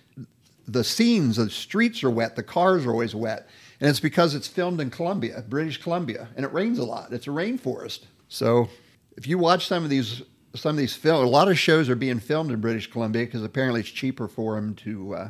the 0.67 0.83
scenes, 0.85 1.37
the 1.37 1.51
streets 1.51 2.03
are 2.03 2.11
wet, 2.11 2.37
the 2.37 2.43
cars 2.43 2.87
are 2.87 2.91
always 2.91 3.15
wet, 3.15 3.49
and 3.81 3.89
it's 3.91 4.01
because 4.01 4.35
it's 4.35 4.49
filmed 4.49 4.81
in 4.81 4.91
Columbia, 4.91 5.45
British 5.49 5.81
Columbia, 5.81 6.29
and 6.37 6.45
it 6.45 6.53
rains 6.53 6.79
a 6.79 6.85
lot. 6.85 7.13
It's 7.13 7.27
a 7.27 7.31
rainforest. 7.31 8.01
So 8.29 8.69
if 9.17 9.27
you 9.27 9.39
watch 9.39 9.67
some 9.67 9.85
of 9.85 9.91
these 9.91 10.23
some 10.55 10.71
of 10.71 10.77
these 10.77 10.97
films, 10.97 11.29
a 11.29 11.31
lot 11.31 11.49
of 11.49 11.59
shows 11.59 11.89
are 11.89 11.95
being 11.95 12.21
filmed 12.21 12.51
in 12.51 12.61
British 12.61 12.91
Columbia 12.91 13.27
because 13.27 13.43
apparently 13.43 13.81
it's 13.81 13.91
cheaper 13.91 14.29
for 14.29 14.55
them 14.55 14.75
to 14.77 15.15
uh, 15.15 15.29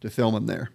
to 0.00 0.10
film 0.10 0.34
them 0.34 0.46
there. 0.46 0.70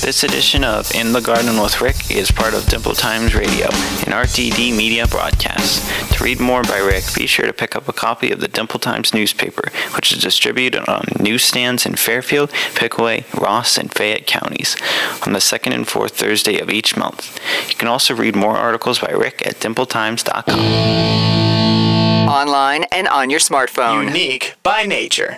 This 0.00 0.22
edition 0.22 0.64
of 0.64 0.90
In 0.94 1.12
the 1.12 1.20
Garden 1.20 1.60
with 1.60 1.80
Rick 1.80 2.10
is 2.10 2.30
part 2.30 2.54
of 2.54 2.64
Dimple 2.66 2.94
Times 2.94 3.34
Radio, 3.34 3.66
an 3.66 4.12
RTD 4.12 4.74
media 4.76 5.06
broadcast. 5.06 5.77
To 6.18 6.24
read 6.24 6.40
more 6.40 6.64
by 6.64 6.78
Rick, 6.78 7.04
be 7.14 7.28
sure 7.28 7.46
to 7.46 7.52
pick 7.52 7.76
up 7.76 7.86
a 7.86 7.92
copy 7.92 8.32
of 8.32 8.40
the 8.40 8.48
Dimple 8.48 8.80
Times 8.80 9.14
newspaper, 9.14 9.70
which 9.94 10.10
is 10.10 10.20
distributed 10.20 10.88
on 10.88 11.04
newsstands 11.20 11.86
in 11.86 11.94
Fairfield, 11.94 12.50
Pickaway, 12.74 13.24
Ross, 13.40 13.78
and 13.78 13.92
Fayette 13.92 14.26
counties 14.26 14.76
on 15.24 15.32
the 15.32 15.40
second 15.40 15.74
and 15.74 15.86
fourth 15.86 16.16
Thursday 16.16 16.58
of 16.58 16.70
each 16.70 16.96
month. 16.96 17.38
You 17.68 17.76
can 17.76 17.86
also 17.86 18.16
read 18.16 18.34
more 18.34 18.56
articles 18.56 18.98
by 18.98 19.12
Rick 19.12 19.46
at 19.46 19.60
dimpletimes.com. 19.60 20.58
Online 22.28 22.82
and 22.90 23.06
on 23.06 23.30
your 23.30 23.38
smartphone. 23.38 24.06
Unique 24.06 24.56
by 24.64 24.86
nature. 24.86 25.36